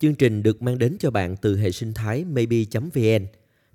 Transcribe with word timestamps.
Chương 0.00 0.14
trình 0.14 0.42
được 0.42 0.62
mang 0.62 0.78
đến 0.78 0.96
cho 1.00 1.10
bạn 1.10 1.36
từ 1.36 1.56
hệ 1.58 1.70
sinh 1.70 1.94
thái 1.94 2.24
maybe.vn, 2.24 3.26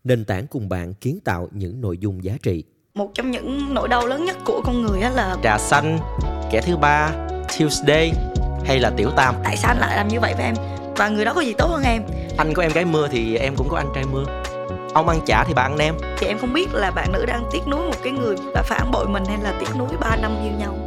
nền 0.04 0.26
tảng 0.26 0.48
cùng 0.48 0.70
bạn 0.70 0.94
kiến 0.94 1.20
tạo 1.24 1.50
những 1.52 1.82
nội 1.82 1.98
dung 1.98 2.24
giá 2.24 2.38
trị. 2.44 2.64
một 2.94 3.12
trong 3.14 3.32
những 3.32 3.74
nỗi 3.74 3.88
đau 3.88 4.08
lớn 4.08 4.26
nhất 4.26 4.38
của 4.46 4.62
con 4.66 4.82
người 4.82 5.02
á 5.02 5.10
là 5.10 5.38
trà 5.44 5.58
xanh 5.58 6.00
kẻ 6.52 6.62
thứ 6.62 6.78
ba 6.78 7.12
Tuesday 7.60 8.12
hay 8.66 8.80
là 8.80 8.94
tiểu 8.98 9.10
tam? 9.16 9.36
Tại 9.44 9.58
sao 9.58 9.72
anh 9.72 9.78
lại 9.80 9.96
làm 9.96 10.08
như 10.08 10.20
vậy 10.20 10.34
với 10.34 10.44
em? 10.44 10.56
Và 10.96 11.10
người 11.10 11.26
đó 11.26 11.34
có 11.34 11.42
gì 11.42 11.54
tốt 11.58 11.68
hơn 11.68 11.84
em? 11.84 12.04
Anh 12.38 12.54
có 12.54 12.62
em 12.62 12.72
gái 12.72 12.86
mưa 12.86 13.08
thì 13.12 13.36
em 13.36 13.56
cũng 13.56 13.68
có 13.70 13.78
anh 13.78 13.92
trai 13.96 14.04
mưa. 14.12 14.26
Ông 14.94 15.10
ăn 15.10 15.20
chả 15.26 15.44
thì 15.48 15.54
bà 15.54 15.62
ăn 15.62 15.78
nem. 15.78 15.96
Thì 16.18 16.28
em 16.28 16.38
không 16.38 16.54
biết 16.54 16.74
là 16.74 16.92
bạn 16.92 17.12
nữ 17.12 17.26
đang 17.26 17.44
tiếc 17.52 17.68
nuối 17.68 17.86
một 17.86 17.98
cái 18.04 18.14
người 18.14 18.36
đã 18.56 18.62
phản 18.62 18.92
bội 18.92 19.08
mình 19.08 19.24
hay 19.26 19.38
là 19.44 19.58
tiếc 19.60 19.76
nuối 19.78 19.98
3 20.02 20.16
năm 20.16 20.32
yêu 20.44 20.54
nhau 20.60 20.83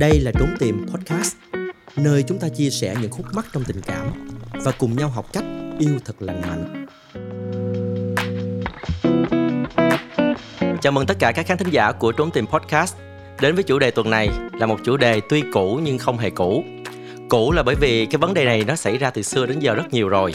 Đây 0.00 0.20
là 0.20 0.32
Trốn 0.38 0.48
Tìm 0.58 0.86
Podcast, 0.92 1.36
nơi 1.96 2.24
chúng 2.28 2.38
ta 2.38 2.48
chia 2.48 2.70
sẻ 2.70 2.96
những 3.00 3.10
khúc 3.10 3.26
mắc 3.32 3.46
trong 3.52 3.64
tình 3.64 3.80
cảm 3.86 4.06
và 4.52 4.72
cùng 4.78 4.96
nhau 4.96 5.08
học 5.08 5.26
cách 5.32 5.44
yêu 5.78 5.98
thật 6.04 6.22
lành 6.22 6.40
mạnh. 6.40 6.86
chào 10.82 10.92
mừng 10.92 11.06
tất 11.06 11.16
cả 11.18 11.32
các 11.32 11.46
khán 11.46 11.58
thính 11.58 11.70
giả 11.70 11.92
của 11.92 12.12
trốn 12.12 12.30
tìm 12.30 12.46
podcast. 12.46 12.94
Đến 13.40 13.54
với 13.54 13.64
chủ 13.64 13.78
đề 13.78 13.90
tuần 13.90 14.10
này 14.10 14.28
là 14.52 14.66
một 14.66 14.78
chủ 14.84 14.96
đề 14.96 15.20
tuy 15.28 15.42
cũ 15.52 15.80
nhưng 15.82 15.98
không 15.98 16.18
hề 16.18 16.30
cũ. 16.30 16.64
Cũ 17.28 17.52
là 17.52 17.62
bởi 17.62 17.74
vì 17.74 18.06
cái 18.06 18.18
vấn 18.18 18.34
đề 18.34 18.44
này 18.44 18.64
nó 18.64 18.76
xảy 18.76 18.98
ra 18.98 19.10
từ 19.10 19.22
xưa 19.22 19.46
đến 19.46 19.58
giờ 19.58 19.74
rất 19.74 19.92
nhiều 19.92 20.08
rồi. 20.08 20.34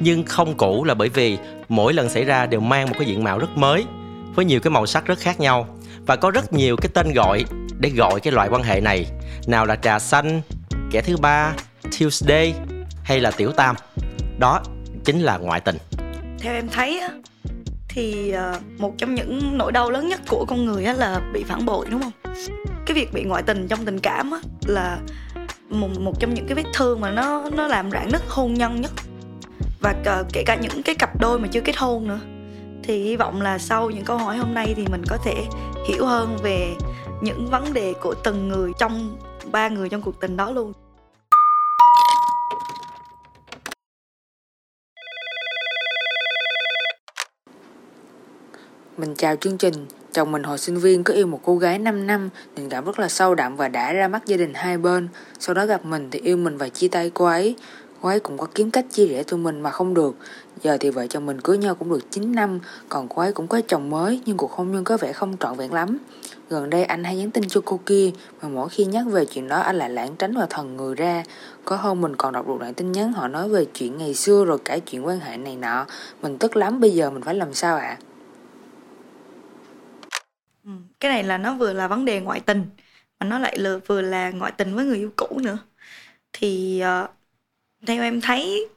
Nhưng 0.00 0.24
không 0.24 0.56
cũ 0.56 0.84
là 0.84 0.94
bởi 0.94 1.08
vì 1.08 1.38
mỗi 1.68 1.92
lần 1.92 2.08
xảy 2.08 2.24
ra 2.24 2.46
đều 2.46 2.60
mang 2.60 2.86
một 2.88 2.96
cái 2.98 3.08
diện 3.08 3.24
mạo 3.24 3.38
rất 3.38 3.50
mới 3.56 3.84
với 4.34 4.44
nhiều 4.44 4.60
cái 4.60 4.70
màu 4.70 4.86
sắc 4.86 5.06
rất 5.06 5.18
khác 5.18 5.40
nhau 5.40 5.68
và 6.06 6.16
có 6.16 6.30
rất 6.30 6.52
nhiều 6.52 6.76
cái 6.76 6.90
tên 6.94 7.12
gọi 7.12 7.44
để 7.80 7.90
gọi 7.90 8.20
cái 8.20 8.32
loại 8.32 8.48
quan 8.48 8.62
hệ 8.62 8.80
này. 8.80 9.06
Nào 9.46 9.66
là 9.66 9.76
trà 9.76 9.98
xanh 9.98 10.40
kẻ 10.90 11.00
thứ 11.02 11.16
ba 11.16 11.52
tuesday 11.98 12.54
hay 13.04 13.20
là 13.20 13.30
tiểu 13.30 13.52
tam. 13.52 13.76
Đó 14.38 14.62
chính 15.04 15.20
là 15.20 15.38
ngoại 15.38 15.60
tình. 15.60 15.76
Theo 16.38 16.54
em 16.54 16.68
thấy 16.68 17.00
á 17.00 17.08
thì 17.88 18.30
ờ, 18.30 18.60
một 18.78 18.94
trong 18.98 19.14
những 19.14 19.58
nỗi 19.58 19.72
đau 19.72 19.90
lớn 19.90 20.08
nhất 20.08 20.20
của 20.28 20.44
con 20.48 20.64
người 20.64 20.84
á 20.84 20.92
là 20.92 21.20
bị 21.32 21.44
phản 21.44 21.66
bội 21.66 21.86
đúng 21.90 22.02
không? 22.02 22.34
Cái 22.86 22.94
việc 22.94 23.12
bị 23.12 23.24
ngoại 23.24 23.42
tình 23.42 23.68
trong 23.68 23.84
tình 23.84 23.98
cảm 23.98 24.30
á 24.30 24.38
là 24.66 24.98
một, 25.68 25.88
một 26.00 26.20
trong 26.20 26.34
những 26.34 26.46
cái 26.46 26.54
vết 26.54 26.70
thương 26.74 27.00
mà 27.00 27.10
nó 27.10 27.50
nó 27.56 27.66
làm 27.66 27.90
rạn 27.90 28.08
nứt 28.12 28.22
hôn 28.28 28.54
nhân 28.54 28.80
nhất. 28.80 28.90
Và 29.80 29.94
kể 30.32 30.42
cả 30.46 30.54
những 30.54 30.82
cái 30.82 30.94
cặp 30.94 31.20
đôi 31.20 31.38
mà 31.38 31.48
chưa 31.48 31.60
kết 31.60 31.76
hôn 31.76 32.08
nữa. 32.08 32.20
Thì 32.82 33.02
hy 33.02 33.16
vọng 33.16 33.42
là 33.42 33.58
sau 33.58 33.90
những 33.90 34.04
câu 34.04 34.18
hỏi 34.18 34.36
hôm 34.36 34.54
nay 34.54 34.74
thì 34.76 34.86
mình 34.90 35.02
có 35.08 35.16
thể 35.24 35.34
hiểu 35.88 36.06
hơn 36.06 36.36
về 36.42 36.74
những 37.20 37.46
vấn 37.50 37.72
đề 37.72 37.94
của 38.00 38.14
từng 38.24 38.48
người 38.48 38.72
trong 38.78 39.16
ba 39.52 39.68
người 39.68 39.88
trong 39.88 40.02
cuộc 40.02 40.20
tình 40.20 40.36
đó 40.36 40.50
luôn 40.50 40.72
Mình 48.96 49.14
chào 49.14 49.36
chương 49.36 49.58
trình. 49.58 49.86
Chồng 50.12 50.32
mình 50.32 50.42
hồi 50.42 50.58
sinh 50.58 50.76
viên 50.76 51.04
có 51.04 51.14
yêu 51.14 51.26
một 51.26 51.40
cô 51.44 51.56
gái 51.56 51.78
5 51.78 52.06
năm, 52.06 52.28
tình 52.54 52.68
cảm 52.68 52.84
rất 52.84 52.98
là 52.98 53.08
sâu 53.08 53.34
đậm 53.34 53.56
và 53.56 53.68
đã 53.68 53.92
ra 53.92 54.08
mắt 54.08 54.26
gia 54.26 54.36
đình 54.36 54.54
hai 54.54 54.78
bên. 54.78 55.08
Sau 55.38 55.54
đó 55.54 55.66
gặp 55.66 55.84
mình 55.84 56.08
thì 56.10 56.18
yêu 56.18 56.36
mình 56.36 56.56
và 56.56 56.68
chia 56.68 56.88
tay 56.88 57.10
cô 57.14 57.24
ấy. 57.24 57.56
Cô 58.00 58.08
ấy 58.08 58.20
cũng 58.20 58.38
có 58.38 58.46
kiếm 58.54 58.70
cách 58.70 58.86
chia 58.90 59.06
rẽ 59.06 59.22
tụi 59.22 59.40
mình 59.40 59.60
mà 59.60 59.70
không 59.70 59.94
được. 59.94 60.16
Giờ 60.62 60.76
thì 60.80 60.90
vợ 60.90 61.06
chồng 61.06 61.26
mình 61.26 61.40
cưới 61.40 61.58
nhau 61.58 61.74
cũng 61.74 61.90
được 61.90 62.10
9 62.10 62.32
năm, 62.32 62.60
còn 62.88 63.08
cô 63.08 63.22
ấy 63.22 63.32
cũng 63.32 63.48
có 63.48 63.60
chồng 63.68 63.90
mới 63.90 64.20
nhưng 64.26 64.36
cuộc 64.36 64.52
hôn 64.52 64.72
nhân 64.72 64.84
có 64.84 64.96
vẻ 64.96 65.12
không 65.12 65.36
trọn 65.36 65.56
vẹn 65.56 65.72
lắm. 65.72 65.98
Gần 66.50 66.70
đây 66.70 66.84
anh 66.84 67.04
hay 67.04 67.16
nhắn 67.16 67.30
tin 67.30 67.48
cho 67.48 67.60
cô 67.64 67.80
kia 67.86 68.10
mà 68.42 68.48
mỗi 68.48 68.68
khi 68.68 68.84
nhắc 68.84 69.06
về 69.06 69.24
chuyện 69.24 69.48
đó 69.48 69.58
anh 69.60 69.76
lại 69.76 69.90
lãng 69.90 70.16
tránh 70.16 70.34
và 70.36 70.46
thần 70.50 70.76
người 70.76 70.94
ra. 70.94 71.22
Có 71.64 71.76
hôm 71.76 72.00
mình 72.00 72.16
còn 72.16 72.32
đọc 72.32 72.48
được 72.48 72.56
đoạn 72.60 72.74
tin 72.74 72.92
nhắn 72.92 73.12
họ 73.12 73.28
nói 73.28 73.48
về 73.48 73.64
chuyện 73.74 73.98
ngày 73.98 74.14
xưa 74.14 74.44
rồi 74.44 74.58
cả 74.64 74.78
chuyện 74.78 75.06
quan 75.06 75.20
hệ 75.20 75.36
này 75.36 75.56
nọ. 75.56 75.86
Mình 76.22 76.38
tức 76.38 76.56
lắm 76.56 76.80
bây 76.80 76.90
giờ 76.90 77.10
mình 77.10 77.22
phải 77.22 77.34
làm 77.34 77.54
sao 77.54 77.76
ạ? 77.76 77.98
Ừ, 80.64 80.70
cái 81.00 81.10
này 81.10 81.24
là 81.24 81.38
nó 81.38 81.54
vừa 81.54 81.72
là 81.72 81.88
vấn 81.88 82.04
đề 82.04 82.20
ngoại 82.20 82.40
tình 82.40 82.64
mà 83.20 83.26
nó 83.26 83.38
lại 83.38 83.58
vừa 83.86 84.00
là 84.00 84.30
ngoại 84.30 84.52
tình 84.52 84.74
với 84.74 84.84
người 84.84 84.96
yêu 84.96 85.10
cũ 85.16 85.38
nữa 85.42 85.58
thì 86.32 86.80
ờ, 86.80 87.08
theo 87.86 88.02
em 88.02 88.20
thấy 88.20 88.68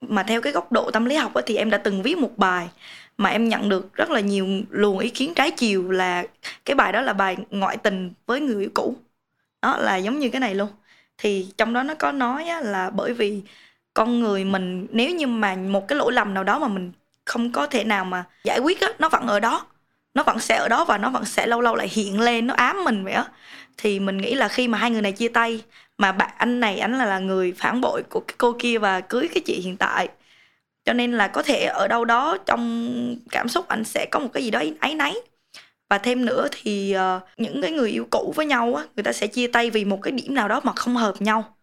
mà 0.00 0.22
theo 0.22 0.40
cái 0.40 0.52
góc 0.52 0.72
độ 0.72 0.90
tâm 0.90 1.04
lý 1.04 1.16
học 1.16 1.34
ấy, 1.34 1.44
thì 1.46 1.56
em 1.56 1.70
đã 1.70 1.78
từng 1.78 2.02
viết 2.02 2.18
một 2.18 2.30
bài 2.36 2.68
mà 3.18 3.30
em 3.30 3.48
nhận 3.48 3.68
được 3.68 3.94
rất 3.94 4.10
là 4.10 4.20
nhiều 4.20 4.46
luồng 4.70 4.98
ý 4.98 5.10
kiến 5.10 5.34
trái 5.34 5.50
chiều 5.50 5.90
là 5.90 6.24
cái 6.64 6.74
bài 6.74 6.92
đó 6.92 7.00
là 7.00 7.12
bài 7.12 7.36
ngoại 7.50 7.76
tình 7.76 8.12
với 8.26 8.40
người 8.40 8.62
yêu 8.62 8.70
cũ. 8.74 8.96
Đó 9.62 9.76
là 9.76 9.96
giống 9.96 10.18
như 10.18 10.30
cái 10.30 10.40
này 10.40 10.54
luôn. 10.54 10.68
Thì 11.18 11.46
trong 11.56 11.72
đó 11.72 11.82
nó 11.82 11.94
có 11.94 12.12
nói 12.12 12.44
á, 12.44 12.60
là 12.60 12.90
bởi 12.90 13.12
vì 13.12 13.42
con 13.94 14.20
người 14.20 14.44
mình 14.44 14.86
nếu 14.90 15.10
như 15.10 15.26
mà 15.26 15.56
một 15.56 15.88
cái 15.88 15.98
lỗi 15.98 16.12
lầm 16.12 16.34
nào 16.34 16.44
đó 16.44 16.58
mà 16.58 16.68
mình 16.68 16.92
không 17.24 17.52
có 17.52 17.66
thể 17.66 17.84
nào 17.84 18.04
mà 18.04 18.24
giải 18.44 18.58
quyết 18.58 18.80
á, 18.80 18.88
nó 18.98 19.08
vẫn 19.08 19.26
ở 19.26 19.40
đó. 19.40 19.66
Nó 20.14 20.22
vẫn 20.22 20.38
sẽ 20.38 20.56
ở 20.56 20.68
đó 20.68 20.84
và 20.84 20.98
nó 20.98 21.10
vẫn 21.10 21.24
sẽ 21.24 21.46
lâu 21.46 21.60
lâu 21.60 21.74
lại 21.74 21.88
hiện 21.88 22.20
lên 22.20 22.46
nó 22.46 22.54
ám 22.54 22.84
mình 22.84 23.04
vậy 23.04 23.12
á. 23.12 23.24
Thì 23.76 24.00
mình 24.00 24.18
nghĩ 24.18 24.34
là 24.34 24.48
khi 24.48 24.68
mà 24.68 24.78
hai 24.78 24.90
người 24.90 25.02
này 25.02 25.12
chia 25.12 25.28
tay 25.28 25.62
mà 25.98 26.12
bạn 26.12 26.30
anh 26.38 26.60
này 26.60 26.78
anh 26.78 26.98
là 26.98 27.04
là 27.04 27.18
người 27.18 27.52
phản 27.52 27.80
bội 27.80 28.02
của 28.10 28.20
cái 28.20 28.34
cô 28.38 28.56
kia 28.58 28.78
và 28.78 29.00
cưới 29.00 29.28
cái 29.34 29.42
chị 29.46 29.60
hiện 29.64 29.76
tại. 29.76 30.08
Cho 30.84 30.92
nên 30.92 31.12
là 31.12 31.28
có 31.28 31.42
thể 31.42 31.64
ở 31.64 31.88
đâu 31.88 32.04
đó 32.04 32.38
trong 32.46 33.16
cảm 33.30 33.48
xúc 33.48 33.68
anh 33.68 33.84
sẽ 33.84 34.06
có 34.10 34.18
một 34.18 34.28
cái 34.32 34.44
gì 34.44 34.50
đó 34.50 34.62
áy 34.80 34.94
náy. 34.94 35.14
Và 35.90 35.98
thêm 35.98 36.24
nữa 36.24 36.48
thì 36.52 36.96
uh, 36.96 37.22
những 37.36 37.62
cái 37.62 37.70
người 37.72 37.90
yêu 37.90 38.06
cũ 38.10 38.32
với 38.36 38.46
nhau 38.46 38.74
á 38.74 38.84
người 38.96 39.02
ta 39.02 39.12
sẽ 39.12 39.26
chia 39.26 39.46
tay 39.46 39.70
vì 39.70 39.84
một 39.84 39.98
cái 40.02 40.12
điểm 40.12 40.34
nào 40.34 40.48
đó 40.48 40.60
mà 40.64 40.72
không 40.72 40.96
hợp 40.96 41.22
nhau. 41.22 41.56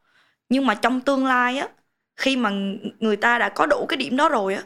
Nhưng 0.50 0.66
mà 0.68 0.76
trong 0.76 1.02
tương 1.02 1.26
lai 1.26 1.58
á 1.58 1.68
khi 2.18 2.38
mà 2.38 2.52
người 3.00 3.18
ta 3.18 3.40
đã 3.40 3.50
có 3.50 3.66
đủ 3.66 3.86
cái 3.90 3.98
điểm 3.98 4.18
đó 4.18 4.30
rồi 4.30 4.56
á 4.56 4.64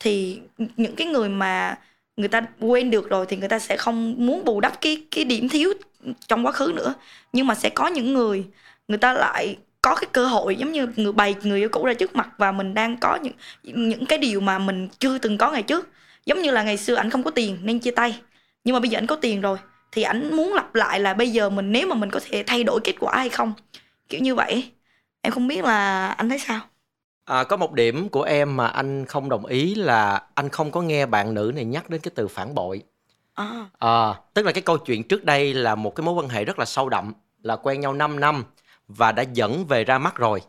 thì 0.00 0.40
những 0.76 0.96
cái 0.96 1.06
người 1.06 1.28
mà 1.28 1.78
người 2.16 2.28
ta 2.28 2.42
quên 2.60 2.90
được 2.90 3.10
rồi 3.10 3.26
thì 3.28 3.36
người 3.36 3.48
ta 3.48 3.58
sẽ 3.58 3.76
không 3.76 4.14
muốn 4.26 4.44
bù 4.44 4.60
đắp 4.60 4.80
cái 4.80 5.06
cái 5.10 5.24
điểm 5.24 5.48
thiếu 5.48 5.72
trong 6.28 6.46
quá 6.46 6.52
khứ 6.52 6.72
nữa. 6.76 6.94
Nhưng 7.32 7.46
mà 7.46 7.54
sẽ 7.54 7.70
có 7.70 7.86
những 7.88 8.14
người 8.14 8.44
người 8.88 8.98
ta 8.98 9.12
lại 9.12 9.58
có 9.82 9.94
cái 9.94 10.10
cơ 10.12 10.26
hội 10.26 10.56
giống 10.56 10.72
như 10.72 10.86
người 10.96 11.12
bày 11.12 11.34
người 11.42 11.58
yêu 11.58 11.68
cũ 11.72 11.86
ra 11.86 11.94
trước 11.94 12.16
mặt 12.16 12.28
và 12.38 12.52
mình 12.52 12.74
đang 12.74 12.96
có 12.96 13.18
những 13.22 13.34
những 13.62 14.06
cái 14.06 14.18
điều 14.18 14.40
mà 14.40 14.58
mình 14.58 14.88
chưa 14.98 15.18
từng 15.18 15.38
có 15.38 15.50
ngày 15.50 15.62
trước. 15.62 15.88
Giống 16.26 16.42
như 16.42 16.50
là 16.50 16.62
ngày 16.62 16.76
xưa 16.76 16.94
ảnh 16.94 17.10
không 17.10 17.22
có 17.22 17.30
tiền 17.30 17.58
nên 17.62 17.78
chia 17.78 17.90
tay. 17.90 18.20
Nhưng 18.64 18.74
mà 18.74 18.80
bây 18.80 18.90
giờ 18.90 18.98
ảnh 18.98 19.06
có 19.06 19.16
tiền 19.16 19.40
rồi 19.40 19.58
thì 19.92 20.02
ảnh 20.02 20.36
muốn 20.36 20.54
lặp 20.54 20.74
lại 20.74 21.00
là 21.00 21.14
bây 21.14 21.30
giờ 21.30 21.50
mình 21.50 21.72
nếu 21.72 21.86
mà 21.86 21.94
mình 21.94 22.10
có 22.10 22.20
thể 22.24 22.44
thay 22.46 22.64
đổi 22.64 22.80
kết 22.84 22.94
quả 23.00 23.16
hay 23.16 23.28
không? 23.28 23.52
Kiểu 24.08 24.20
như 24.20 24.34
vậy. 24.34 24.72
Em 25.22 25.32
không 25.32 25.48
biết 25.48 25.64
là 25.64 26.08
anh 26.08 26.28
thấy 26.28 26.38
sao? 26.38 26.60
À, 27.24 27.44
có 27.44 27.56
một 27.56 27.72
điểm 27.72 28.08
của 28.08 28.22
em 28.22 28.56
mà 28.56 28.66
anh 28.66 29.06
không 29.06 29.28
đồng 29.28 29.46
ý 29.46 29.74
là 29.74 30.26
anh 30.34 30.48
không 30.48 30.70
có 30.70 30.82
nghe 30.82 31.06
bạn 31.06 31.34
nữ 31.34 31.52
này 31.54 31.64
nhắc 31.64 31.90
đến 31.90 32.00
cái 32.00 32.12
từ 32.14 32.28
phản 32.28 32.54
bội. 32.54 32.82
à, 33.36 33.70
À, 33.78 34.14
tức 34.34 34.46
là 34.46 34.52
cái 34.52 34.62
câu 34.62 34.78
chuyện 34.78 35.08
trước 35.08 35.24
đây 35.24 35.54
là 35.54 35.74
một 35.74 35.94
cái 35.96 36.04
mối 36.04 36.14
quan 36.14 36.28
hệ 36.28 36.44
rất 36.44 36.58
là 36.58 36.64
sâu 36.64 36.88
đậm, 36.88 37.14
là 37.42 37.56
quen 37.56 37.80
nhau 37.80 37.94
5 37.94 38.20
năm 38.20 38.44
và 38.96 39.12
đã 39.12 39.22
dẫn 39.22 39.66
về 39.66 39.84
ra 39.84 39.98
mắt 39.98 40.16
rồi. 40.16 40.40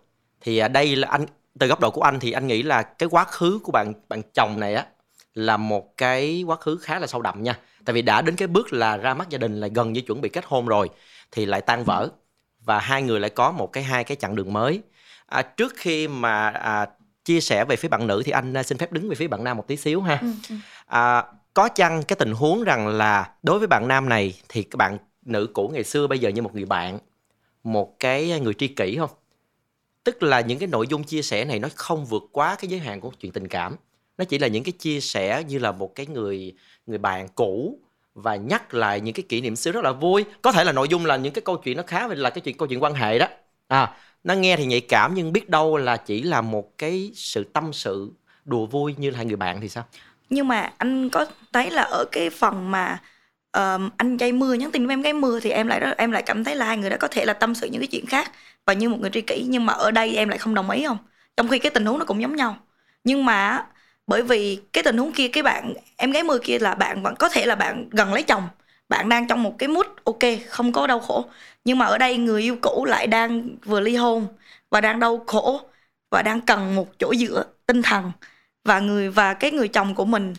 Thì 0.42 0.58
à, 0.58 0.68
đây 0.68 0.96
là 0.96 1.08
anh 1.08 1.26
từ 1.60 1.68
góc 1.68 1.80
độ 1.80 1.92
của 1.92 2.02
anh 2.02 2.20
thì 2.20 2.32
anh 2.32 2.48
nghĩ 2.48 2.64
là 2.64 2.84
cái 2.84 3.10
quá 3.10 3.24
khứ 3.24 3.60
của 3.64 3.72
bạn 3.72 3.94
bạn 4.10 4.22
chồng 4.34 4.60
này 4.60 4.76
á 4.76 4.86
là 5.34 5.58
một 5.58 5.98
cái 5.98 6.44
quá 6.48 6.56
khứ 6.56 6.78
khá 6.82 7.00
là 7.00 7.08
sâu 7.08 7.22
đậm 7.22 7.44
nha. 7.44 7.60
Tại 7.86 7.94
vì 7.94 8.02
đã 8.02 8.22
đến 8.22 8.36
cái 8.36 8.48
bước 8.48 8.74
là 8.74 8.98
ra 8.98 9.14
mắt 9.14 9.30
gia 9.30 9.38
đình 9.38 9.60
là 9.60 9.68
gần 9.68 9.94
như 9.94 10.02
chuẩn 10.02 10.22
bị 10.22 10.30
kết 10.30 10.44
hôn 10.48 10.66
rồi 10.66 10.90
thì 11.32 11.46
lại 11.46 11.62
tan 11.62 11.84
vỡ 11.84 12.10
và 12.60 12.80
hai 12.80 13.02
người 13.02 13.20
lại 13.20 13.30
có 13.30 13.52
một 13.52 13.72
cái 13.74 13.84
hai 13.84 14.04
cái 14.04 14.18
chặng 14.18 14.36
đường 14.36 14.54
mới. 14.54 14.82
À, 15.26 15.42
trước 15.42 15.74
khi 15.78 16.08
mà 16.08 16.50
à, 16.50 16.88
chia 17.26 17.42
sẻ 17.42 17.66
về 17.66 17.76
phía 17.76 17.88
bạn 17.88 18.08
nữ 18.08 18.22
thì 18.26 18.32
anh 18.32 18.54
à, 18.58 18.64
xin 18.64 18.78
phép 18.78 18.92
đứng 18.92 19.10
về 19.10 19.16
phía 19.16 19.28
bạn 19.28 19.44
nam 19.44 19.58
một 19.58 19.68
tí 19.68 19.78
xíu 19.78 20.02
ha. 20.02 20.18
ừ, 20.22 20.28
ừ. 20.50 20.56
À, 20.86 21.24
có 21.54 21.70
chăng 21.70 22.04
cái 22.04 22.16
tình 22.16 22.34
huống 22.34 22.64
rằng 22.64 22.88
là 22.88 23.32
đối 23.44 23.60
với 23.60 23.68
bạn 23.68 23.88
nam 23.88 24.10
này 24.10 24.34
thì 24.50 24.64
các 24.64 24.78
bạn 24.78 24.98
nữ 25.26 25.50
cũ 25.54 25.72
ngày 25.74 25.84
xưa 25.84 26.08
bây 26.08 26.20
giờ 26.20 26.30
như 26.30 26.42
một 26.42 26.56
người 26.56 26.66
bạn, 26.66 27.00
một 27.64 28.00
cái 28.00 28.32
à, 28.32 28.38
người 28.38 28.54
tri 28.54 28.68
kỷ 28.68 28.98
không? 28.98 29.10
Tức 30.04 30.24
là 30.24 30.42
những 30.42 30.60
cái 30.60 30.68
nội 30.68 30.88
dung 30.88 31.04
chia 31.04 31.22
sẻ 31.22 31.46
này 31.46 31.60
nó 31.60 31.70
không 31.76 32.06
vượt 32.06 32.24
quá 32.32 32.56
cái 32.60 32.70
giới 32.70 32.80
hạn 32.80 33.00
của 33.02 33.12
chuyện 33.20 33.32
tình 33.32 33.48
cảm. 33.48 33.76
Nó 34.18 34.26
chỉ 34.26 34.40
là 34.40 34.48
những 34.48 34.64
cái 34.64 34.72
chia 34.72 35.00
sẻ 35.00 35.44
như 35.48 35.60
là 35.60 35.72
một 35.72 35.96
cái 35.96 36.06
người 36.06 36.54
người 36.88 36.98
bạn 36.98 37.28
cũ 37.36 37.80
và 38.14 38.36
nhắc 38.36 38.74
lại 38.74 39.02
những 39.02 39.14
cái 39.14 39.24
kỷ 39.30 39.42
niệm 39.42 39.56
xưa 39.56 39.72
rất 39.72 39.84
là 39.84 39.92
vui. 39.92 40.26
Có 40.42 40.52
thể 40.52 40.64
là 40.64 40.72
nội 40.72 40.88
dung 40.88 41.06
là 41.06 41.18
những 41.18 41.34
cái 41.34 41.42
câu 41.42 41.58
chuyện 41.58 41.78
nó 41.78 41.84
khá 41.88 42.08
là 42.08 42.30
cái 42.30 42.42
chuyện 42.42 42.58
câu 42.58 42.68
chuyện 42.68 42.84
quan 42.84 42.94
hệ 42.94 43.20
đó. 43.20 43.28
À, 43.68 43.96
nó 44.24 44.34
nghe 44.34 44.58
thì 44.58 44.66
nhạy 44.66 44.82
cảm 44.82 45.14
nhưng 45.16 45.34
biết 45.34 45.50
đâu 45.50 45.78
là 45.78 45.98
chỉ 45.98 46.22
là 46.22 46.42
một 46.42 46.78
cái 46.78 47.12
sự 47.16 47.44
tâm 47.44 47.74
sự 47.74 48.12
đùa 48.46 48.66
vui 48.66 48.96
như 48.98 49.10
là 49.10 49.18
hai 49.18 49.26
người 49.26 49.36
bạn 49.36 49.62
thì 49.62 49.70
sao? 49.70 49.84
nhưng 50.34 50.48
mà 50.48 50.72
anh 50.78 51.10
có 51.10 51.26
thấy 51.54 51.72
là 51.72 51.82
ở 51.82 52.06
cái 52.12 52.30
phần 52.30 52.72
mà 52.72 53.02
um, 53.54 53.90
anh 53.98 54.18
gây 54.18 54.32
mưa 54.32 54.54
nhắn 54.54 54.72
tin 54.72 54.88
với 54.88 54.94
em 54.94 55.02
gái 55.02 55.14
mưa 55.14 55.40
thì 55.40 55.50
em 55.50 55.68
lại 55.68 55.80
rất- 55.80 55.98
em 55.98 56.12
lại 56.12 56.24
cảm 56.24 56.44
thấy 56.44 56.56
là 56.56 56.66
hai 56.66 56.78
người 56.78 56.90
đã 56.90 56.98
có 56.98 57.08
thể 57.08 57.26
là 57.26 57.34
tâm 57.34 57.56
sự 57.56 57.68
những 57.72 57.82
cái 57.82 57.88
chuyện 57.88 58.06
khác 58.06 58.32
và 58.66 58.74
như 58.74 58.90
một 58.90 58.98
người 59.02 59.10
tri 59.14 59.22
kỷ 59.22 59.46
nhưng 59.50 59.66
mà 59.66 59.74
ở 59.74 59.92
đây 59.92 60.16
em 60.16 60.30
lại 60.30 60.38
không 60.38 60.54
đồng 60.56 60.70
ý 60.70 60.86
không? 60.88 60.98
Trong 61.38 61.48
khi 61.48 61.60
cái 61.60 61.70
tình 61.72 61.86
huống 61.86 62.00
nó 62.00 62.06
cũng 62.06 62.22
giống 62.22 62.36
nhau. 62.36 62.58
Nhưng 63.04 63.26
mà 63.26 63.66
bởi 64.08 64.22
vì 64.22 64.60
cái 64.74 64.84
tình 64.84 64.98
huống 64.98 65.12
kia 65.12 65.28
cái 65.28 65.44
bạn 65.44 65.74
em 65.98 66.12
gái 66.12 66.24
mưa 66.24 66.38
kia 66.44 66.60
là 66.60 66.76
bạn 66.76 67.04
vẫn 67.04 67.16
có 67.20 67.30
thể 67.30 67.46
là 67.46 67.56
bạn 67.56 67.90
gần 67.92 68.14
lấy 68.14 68.24
chồng 68.24 68.44
bạn 68.90 69.10
đang 69.10 69.28
trong 69.28 69.44
một 69.44 69.56
cái 69.60 69.70
mút 69.70 69.88
ok 70.06 70.20
không 70.50 70.72
có 70.72 70.88
đau 70.88 71.00
khổ. 71.00 71.26
Nhưng 71.66 71.78
mà 71.78 71.86
ở 71.86 71.98
đây 71.98 72.18
người 72.18 72.42
yêu 72.42 72.58
cũ 72.62 72.86
lại 72.86 73.08
đang 73.08 73.50
vừa 73.66 73.80
ly 73.80 73.96
hôn 73.96 74.28
và 74.70 74.82
đang 74.82 75.00
đau 75.00 75.24
khổ 75.28 75.62
và 76.12 76.22
đang 76.22 76.42
cần 76.42 76.76
một 76.76 77.00
chỗ 77.00 77.14
dựa 77.16 77.44
tinh 77.66 77.82
thần 77.82 78.12
và 78.64 78.80
người 78.80 79.10
và 79.10 79.34
cái 79.34 79.52
người 79.52 79.68
chồng 79.68 79.96
của 79.96 80.06
mình 80.06 80.34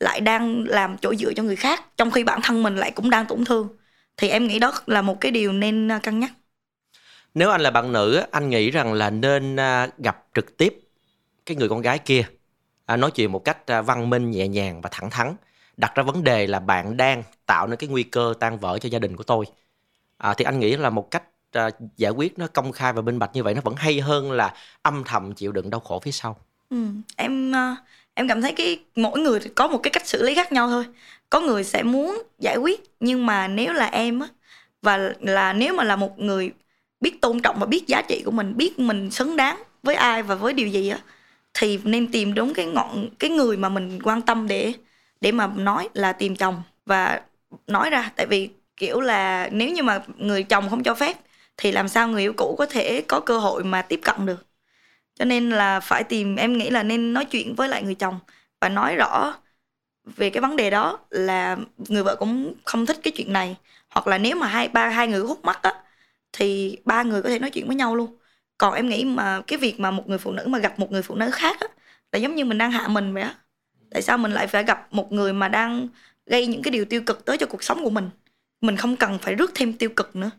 lại 0.00 0.20
đang 0.20 0.64
làm 0.68 0.98
chỗ 0.98 1.14
dựa 1.14 1.32
cho 1.32 1.42
người 1.42 1.56
khác 1.56 1.84
trong 1.96 2.10
khi 2.10 2.24
bản 2.24 2.40
thân 2.42 2.62
mình 2.62 2.76
lại 2.76 2.90
cũng 2.90 3.10
đang 3.10 3.26
tổn 3.26 3.44
thương. 3.44 3.68
Thì 4.16 4.28
em 4.28 4.46
nghĩ 4.46 4.58
đó 4.58 4.72
là 4.86 5.02
một 5.02 5.20
cái 5.20 5.32
điều 5.32 5.52
nên 5.52 5.92
à, 5.92 5.98
cân 5.98 6.20
nhắc. 6.20 6.32
Nếu 7.34 7.50
anh 7.50 7.60
là 7.60 7.70
bạn 7.70 7.92
nữ 7.92 8.22
anh 8.30 8.50
nghĩ 8.50 8.70
rằng 8.70 8.92
là 8.92 9.10
nên 9.10 9.56
à, 9.56 9.88
gặp 9.98 10.24
trực 10.34 10.56
tiếp 10.56 10.80
cái 11.46 11.56
người 11.56 11.68
con 11.68 11.80
gái 11.80 11.98
kia. 11.98 12.24
À, 12.86 12.96
nói 12.96 13.10
chuyện 13.10 13.32
một 13.32 13.44
cách 13.44 13.58
văn 13.86 14.10
minh 14.10 14.30
nhẹ 14.30 14.48
nhàng 14.48 14.80
và 14.80 14.90
thẳng 14.92 15.10
thắn. 15.10 15.34
Đặt 15.76 15.94
ra 15.94 16.02
vấn 16.02 16.24
đề 16.24 16.46
là 16.46 16.60
bạn 16.60 16.96
đang 16.96 17.22
tạo 17.46 17.66
nên 17.66 17.76
cái 17.76 17.88
nguy 17.88 18.02
cơ 18.02 18.34
tan 18.40 18.58
vỡ 18.58 18.78
cho 18.78 18.88
gia 18.88 18.98
đình 18.98 19.16
của 19.16 19.24
tôi. 19.24 19.44
À, 20.18 20.34
thì 20.34 20.44
anh 20.44 20.58
nghĩ 20.60 20.76
là 20.76 20.90
một 20.90 21.10
cách 21.10 21.22
giải 21.96 22.12
quyết 22.12 22.38
nó 22.38 22.46
công 22.46 22.72
khai 22.72 22.92
và 22.92 23.02
minh 23.02 23.18
bạch 23.18 23.30
như 23.34 23.42
vậy 23.42 23.54
nó 23.54 23.60
vẫn 23.64 23.74
hay 23.76 24.00
hơn 24.00 24.32
là 24.32 24.54
âm 24.82 25.04
thầm 25.04 25.34
chịu 25.34 25.52
đựng 25.52 25.70
đau 25.70 25.80
khổ 25.80 26.00
phía 26.00 26.12
sau. 26.12 26.36
Ừ, 26.70 26.86
em 27.16 27.52
em 28.20 28.28
cảm 28.28 28.42
thấy 28.42 28.52
cái 28.52 28.80
mỗi 28.96 29.20
người 29.20 29.40
có 29.54 29.68
một 29.68 29.78
cái 29.82 29.90
cách 29.90 30.06
xử 30.06 30.22
lý 30.22 30.34
khác 30.34 30.52
nhau 30.52 30.68
thôi. 30.68 30.84
Có 31.30 31.40
người 31.40 31.64
sẽ 31.64 31.82
muốn 31.82 32.22
giải 32.38 32.56
quyết, 32.56 32.80
nhưng 33.00 33.26
mà 33.26 33.48
nếu 33.48 33.72
là 33.72 33.86
em 33.86 34.20
á, 34.20 34.28
và 34.82 35.12
là 35.20 35.52
nếu 35.52 35.74
mà 35.74 35.84
là 35.84 35.96
một 35.96 36.18
người 36.18 36.50
biết 37.00 37.20
tôn 37.20 37.40
trọng 37.40 37.60
và 37.60 37.66
biết 37.66 37.86
giá 37.86 38.02
trị 38.02 38.22
của 38.24 38.30
mình, 38.30 38.56
biết 38.56 38.78
mình 38.78 39.10
xứng 39.10 39.36
đáng 39.36 39.62
với 39.82 39.94
ai 39.94 40.22
và 40.22 40.34
với 40.34 40.52
điều 40.52 40.68
gì 40.68 40.88
á, 40.88 40.98
thì 41.54 41.78
nên 41.84 42.12
tìm 42.12 42.34
đúng 42.34 42.54
cái 42.54 42.66
ngọn, 42.66 43.08
cái 43.18 43.30
người 43.30 43.56
mà 43.56 43.68
mình 43.68 44.02
quan 44.02 44.22
tâm 44.22 44.48
để 44.48 44.72
để 45.20 45.32
mà 45.32 45.46
nói 45.46 45.88
là 45.94 46.12
tìm 46.12 46.36
chồng 46.36 46.62
và 46.86 47.22
nói 47.66 47.90
ra. 47.90 48.10
Tại 48.16 48.26
vì 48.26 48.48
kiểu 48.76 49.00
là 49.00 49.48
nếu 49.52 49.68
như 49.70 49.82
mà 49.82 50.02
người 50.16 50.42
chồng 50.42 50.70
không 50.70 50.82
cho 50.82 50.94
phép, 50.94 51.16
thì 51.56 51.72
làm 51.72 51.88
sao 51.88 52.08
người 52.08 52.22
yêu 52.22 52.32
cũ 52.36 52.54
có 52.58 52.66
thể 52.66 53.02
có 53.08 53.20
cơ 53.20 53.38
hội 53.38 53.64
mà 53.64 53.82
tiếp 53.82 54.00
cận 54.04 54.26
được? 54.26 54.49
Cho 55.20 55.26
nên 55.26 55.50
là 55.50 55.80
phải 55.80 56.04
tìm, 56.04 56.36
em 56.36 56.58
nghĩ 56.58 56.70
là 56.70 56.82
nên 56.82 57.12
nói 57.12 57.24
chuyện 57.24 57.54
với 57.54 57.68
lại 57.68 57.82
người 57.82 57.94
chồng 57.94 58.18
và 58.60 58.68
nói 58.68 58.96
rõ 58.96 59.34
về 60.04 60.30
cái 60.30 60.40
vấn 60.40 60.56
đề 60.56 60.70
đó 60.70 60.98
là 61.10 61.56
người 61.88 62.02
vợ 62.02 62.16
cũng 62.18 62.54
không 62.64 62.86
thích 62.86 62.98
cái 63.02 63.12
chuyện 63.16 63.32
này. 63.32 63.56
Hoặc 63.90 64.06
là 64.06 64.18
nếu 64.18 64.36
mà 64.36 64.46
hai, 64.46 64.68
ba, 64.68 64.88
hai 64.88 65.08
người 65.08 65.20
hút 65.20 65.44
mắt 65.44 65.62
á, 65.62 65.74
thì 66.32 66.78
ba 66.84 67.02
người 67.02 67.22
có 67.22 67.28
thể 67.28 67.38
nói 67.38 67.50
chuyện 67.50 67.66
với 67.66 67.76
nhau 67.76 67.96
luôn. 67.96 68.18
Còn 68.58 68.74
em 68.74 68.88
nghĩ 68.88 69.04
mà 69.04 69.42
cái 69.46 69.58
việc 69.58 69.80
mà 69.80 69.90
một 69.90 70.08
người 70.08 70.18
phụ 70.18 70.32
nữ 70.32 70.44
mà 70.46 70.58
gặp 70.58 70.78
một 70.78 70.92
người 70.92 71.02
phụ 71.02 71.14
nữ 71.14 71.30
khác 71.30 71.60
á, 71.60 71.66
là 72.12 72.18
giống 72.18 72.34
như 72.34 72.44
mình 72.44 72.58
đang 72.58 72.70
hạ 72.70 72.88
mình 72.88 73.14
vậy 73.14 73.22
á. 73.22 73.34
Tại 73.90 74.02
sao 74.02 74.18
mình 74.18 74.32
lại 74.32 74.46
phải 74.46 74.64
gặp 74.64 74.86
một 74.90 75.12
người 75.12 75.32
mà 75.32 75.48
đang 75.48 75.88
gây 76.26 76.46
những 76.46 76.62
cái 76.62 76.72
điều 76.72 76.84
tiêu 76.84 77.02
cực 77.06 77.24
tới 77.24 77.38
cho 77.38 77.46
cuộc 77.46 77.62
sống 77.64 77.84
của 77.84 77.90
mình? 77.90 78.10
Mình 78.60 78.76
không 78.76 78.96
cần 78.96 79.18
phải 79.18 79.34
rước 79.34 79.52
thêm 79.54 79.72
tiêu 79.72 79.90
cực 79.96 80.16
nữa. 80.16 80.30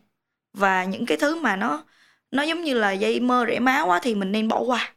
Và 0.52 0.84
những 0.84 1.06
cái 1.06 1.18
thứ 1.18 1.36
mà 1.36 1.56
nó 1.56 1.84
nó 2.32 2.42
giống 2.42 2.62
như 2.62 2.74
là 2.74 2.92
dây 2.92 3.20
mơ 3.20 3.44
rễ 3.48 3.58
máu 3.58 3.86
quá 3.86 4.00
thì 4.02 4.14
mình 4.14 4.32
nên 4.32 4.48
bỏ 4.48 4.60
qua. 4.60 4.92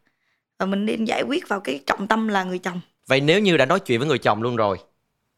Và 0.60 0.66
mình 0.66 0.86
nên 0.86 1.06
giải 1.06 1.24
quyết 1.24 1.48
vào 1.48 1.60
cái 1.60 1.80
trọng 1.86 2.08
tâm 2.08 2.28
là 2.28 2.44
người 2.44 2.60
chồng. 2.60 2.82
Vậy 3.08 3.22
nếu 3.22 3.40
như 3.40 3.58
đã 3.58 3.66
nói 3.66 3.80
chuyện 3.80 4.00
với 4.00 4.08
người 4.08 4.18
chồng 4.18 4.42
luôn 4.42 4.56
rồi 4.56 4.78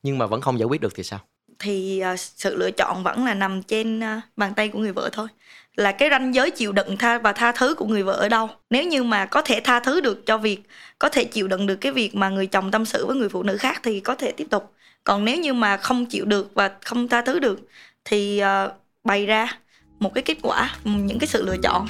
nhưng 0.03 0.17
mà 0.17 0.25
vẫn 0.25 0.41
không 0.41 0.59
giải 0.59 0.65
quyết 0.65 0.81
được 0.81 0.95
thì 0.95 1.03
sao? 1.03 1.19
Thì 1.59 2.03
uh, 2.13 2.19
sự 2.19 2.55
lựa 2.55 2.71
chọn 2.71 3.03
vẫn 3.03 3.25
là 3.25 3.33
nằm 3.33 3.63
trên 3.63 3.99
uh, 3.99 4.23
bàn 4.35 4.53
tay 4.53 4.69
của 4.69 4.79
người 4.79 4.91
vợ 4.91 5.09
thôi. 5.11 5.27
Là 5.75 5.91
cái 5.91 6.09
ranh 6.09 6.35
giới 6.35 6.51
chịu 6.51 6.71
đựng 6.71 6.97
tha 6.97 7.17
và 7.17 7.33
tha 7.33 7.51
thứ 7.51 7.75
của 7.75 7.85
người 7.85 8.03
vợ 8.03 8.13
ở 8.13 8.29
đâu. 8.29 8.49
Nếu 8.69 8.83
như 8.83 9.03
mà 9.03 9.25
có 9.25 9.41
thể 9.41 9.59
tha 9.59 9.79
thứ 9.79 10.01
được 10.01 10.25
cho 10.25 10.37
việc 10.37 10.59
có 10.99 11.09
thể 11.09 11.23
chịu 11.23 11.47
đựng 11.47 11.67
được 11.67 11.75
cái 11.75 11.91
việc 11.91 12.15
mà 12.15 12.29
người 12.29 12.47
chồng 12.47 12.71
tâm 12.71 12.85
sự 12.85 13.05
với 13.05 13.15
người 13.15 13.29
phụ 13.29 13.43
nữ 13.43 13.57
khác 13.57 13.79
thì 13.83 13.99
có 13.99 14.15
thể 14.15 14.31
tiếp 14.31 14.47
tục. 14.49 14.73
Còn 15.03 15.25
nếu 15.25 15.37
như 15.37 15.53
mà 15.53 15.77
không 15.77 16.05
chịu 16.05 16.25
được 16.25 16.51
và 16.53 16.71
không 16.81 17.07
tha 17.07 17.21
thứ 17.21 17.39
được 17.39 17.59
thì 18.05 18.41
uh, 18.65 18.71
bày 19.03 19.25
ra 19.25 19.59
một 19.99 20.13
cái 20.13 20.23
kết 20.23 20.37
quả 20.41 20.75
những 20.83 21.19
cái 21.19 21.27
sự 21.27 21.45
lựa 21.45 21.57
chọn 21.63 21.87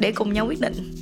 để 0.00 0.12
cùng 0.12 0.32
nhau 0.32 0.46
quyết 0.46 0.60
định 0.60 0.92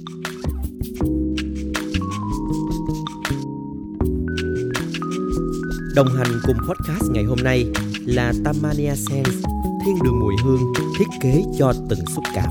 Đồng 5.99 6.17
hành 6.17 6.41
cùng 6.47 6.57
podcast 6.57 7.11
ngày 7.11 7.25
hôm 7.25 7.39
nay 7.45 7.65
là 8.07 8.33
Tamania 8.45 8.95
Sense, 8.95 9.49
thiên 9.85 9.99
đường 10.05 10.21
mùi 10.21 10.35
hương 10.45 10.73
thiết 10.99 11.05
kế 11.21 11.43
cho 11.59 11.73
từng 11.91 11.99
xúc 12.15 12.25
cảm. 12.35 12.49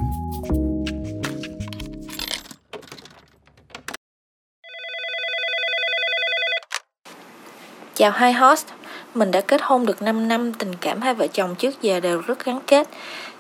Chào 7.96 8.12
hai 8.12 8.34
host, 8.34 8.66
mình 9.14 9.32
đã 9.32 9.42
kết 9.42 9.62
hôn 9.64 9.86
được 9.86 10.02
5 10.02 10.28
năm, 10.28 10.54
tình 10.54 10.76
cảm 10.82 11.02
hai 11.02 11.14
vợ 11.14 11.28
chồng 11.28 11.56
trước 11.56 11.82
giờ 11.82 12.00
đều 12.00 12.22
rất 12.22 12.46
gắn 12.46 12.60
kết. 12.68 12.88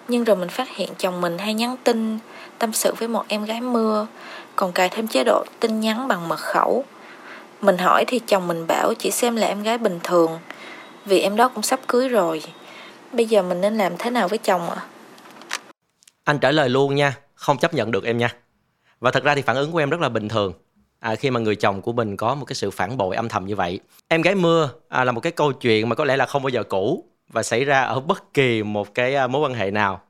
Nhưng 0.07 0.23
rồi 0.23 0.35
mình 0.35 0.49
phát 0.49 0.69
hiện 0.69 0.89
chồng 0.97 1.21
mình 1.21 1.37
hay 1.37 1.53
nhắn 1.53 1.75
tin, 1.83 2.19
tâm 2.59 2.73
sự 2.73 2.93
với 2.93 3.07
một 3.07 3.23
em 3.27 3.45
gái 3.45 3.61
mưa, 3.61 4.07
còn 4.55 4.71
cài 4.71 4.89
thêm 4.89 5.07
chế 5.07 5.23
độ 5.23 5.45
tin 5.59 5.79
nhắn 5.79 6.07
bằng 6.07 6.27
mật 6.27 6.39
khẩu. 6.39 6.85
Mình 7.61 7.77
hỏi 7.77 8.05
thì 8.07 8.19
chồng 8.19 8.47
mình 8.47 8.67
bảo 8.67 8.93
chỉ 8.99 9.11
xem 9.11 9.35
là 9.35 9.47
em 9.47 9.63
gái 9.63 9.77
bình 9.77 9.99
thường, 10.03 10.39
vì 11.05 11.19
em 11.19 11.35
đó 11.35 11.47
cũng 11.47 11.63
sắp 11.63 11.79
cưới 11.87 12.09
rồi. 12.09 12.43
Bây 13.11 13.25
giờ 13.25 13.41
mình 13.41 13.61
nên 13.61 13.77
làm 13.77 13.93
thế 13.99 14.09
nào 14.09 14.27
với 14.27 14.37
chồng 14.37 14.69
ạ? 14.69 14.75
À? 14.75 14.87
Anh 16.23 16.39
trả 16.39 16.51
lời 16.51 16.69
luôn 16.69 16.95
nha, 16.95 17.17
không 17.35 17.57
chấp 17.57 17.73
nhận 17.73 17.91
được 17.91 18.03
em 18.03 18.17
nha. 18.17 18.35
Và 18.99 19.11
thật 19.11 19.23
ra 19.23 19.35
thì 19.35 19.41
phản 19.41 19.55
ứng 19.55 19.71
của 19.71 19.77
em 19.77 19.89
rất 19.89 20.01
là 20.01 20.09
bình 20.09 20.29
thường 20.29 20.53
à, 20.99 21.15
khi 21.15 21.31
mà 21.31 21.39
người 21.39 21.55
chồng 21.55 21.81
của 21.81 21.93
mình 21.93 22.17
có 22.17 22.35
một 22.35 22.45
cái 22.45 22.55
sự 22.55 22.71
phản 22.71 22.97
bội 22.97 23.15
âm 23.15 23.29
thầm 23.29 23.45
như 23.45 23.55
vậy 23.55 23.79
em 24.07 24.21
gái 24.21 24.35
mưa 24.35 24.69
à, 24.89 25.03
là 25.03 25.11
một 25.11 25.21
cái 25.21 25.31
câu 25.31 25.51
chuyện 25.51 25.89
mà 25.89 25.95
có 25.95 26.05
lẽ 26.05 26.17
là 26.17 26.25
không 26.25 26.43
bao 26.43 26.49
giờ 26.49 26.63
cũ 26.63 27.05
và 27.29 27.43
xảy 27.43 27.65
ra 27.65 27.81
ở 27.81 27.99
bất 27.99 28.33
kỳ 28.33 28.63
một 28.63 28.93
cái 28.93 29.15
à, 29.15 29.27
mối 29.27 29.41
quan 29.41 29.53
hệ 29.53 29.71
nào. 29.71 30.01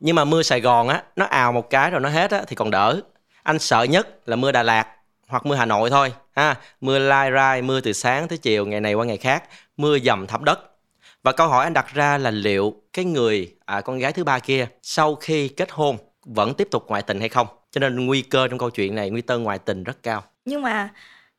Nhưng 0.00 0.16
mà 0.16 0.24
mưa 0.24 0.42
sài 0.42 0.60
gòn 0.60 0.88
á 0.88 1.02
nó 1.16 1.24
ào 1.24 1.52
một 1.52 1.70
cái 1.70 1.90
rồi 1.90 2.00
nó 2.00 2.08
hết 2.08 2.30
á 2.30 2.42
thì 2.46 2.56
còn 2.56 2.70
đỡ. 2.70 3.00
Anh 3.42 3.58
sợ 3.58 3.82
nhất 3.82 4.28
là 4.28 4.36
mưa 4.36 4.52
đà 4.52 4.62
lạt 4.62 4.86
hoặc 5.28 5.46
mưa 5.46 5.54
hà 5.54 5.66
nội 5.66 5.90
thôi 5.90 6.12
ha. 6.36 6.56
Mưa 6.80 6.98
lai 6.98 7.30
rai 7.34 7.62
mưa 7.62 7.80
từ 7.80 7.92
sáng 7.92 8.28
tới 8.28 8.38
chiều 8.38 8.66
ngày 8.66 8.80
này 8.80 8.94
qua 8.94 9.04
ngày 9.04 9.16
khác 9.16 9.44
mưa 9.76 9.98
dầm 9.98 10.26
thấm 10.26 10.44
đất. 10.44 10.60
Và 11.22 11.32
câu 11.32 11.48
hỏi 11.48 11.64
anh 11.64 11.72
đặt 11.72 11.94
ra 11.94 12.18
là 12.18 12.30
liệu 12.30 12.74
cái 12.92 13.04
người 13.04 13.54
à, 13.64 13.80
con 13.80 13.98
gái 13.98 14.12
thứ 14.12 14.24
ba 14.24 14.38
kia 14.38 14.68
sau 14.82 15.14
khi 15.14 15.48
kết 15.48 15.70
hôn 15.70 15.96
vẫn 16.24 16.54
tiếp 16.54 16.68
tục 16.70 16.84
ngoại 16.88 17.02
tình 17.02 17.20
hay 17.20 17.28
không? 17.28 17.46
Cho 17.70 17.78
nên 17.78 18.06
nguy 18.06 18.22
cơ 18.22 18.48
trong 18.48 18.58
câu 18.58 18.70
chuyện 18.70 18.94
này 18.94 19.10
nguy 19.10 19.22
cơ 19.22 19.38
ngoại 19.38 19.58
tình 19.58 19.84
rất 19.84 20.02
cao. 20.02 20.24
Nhưng 20.44 20.62
mà 20.62 20.88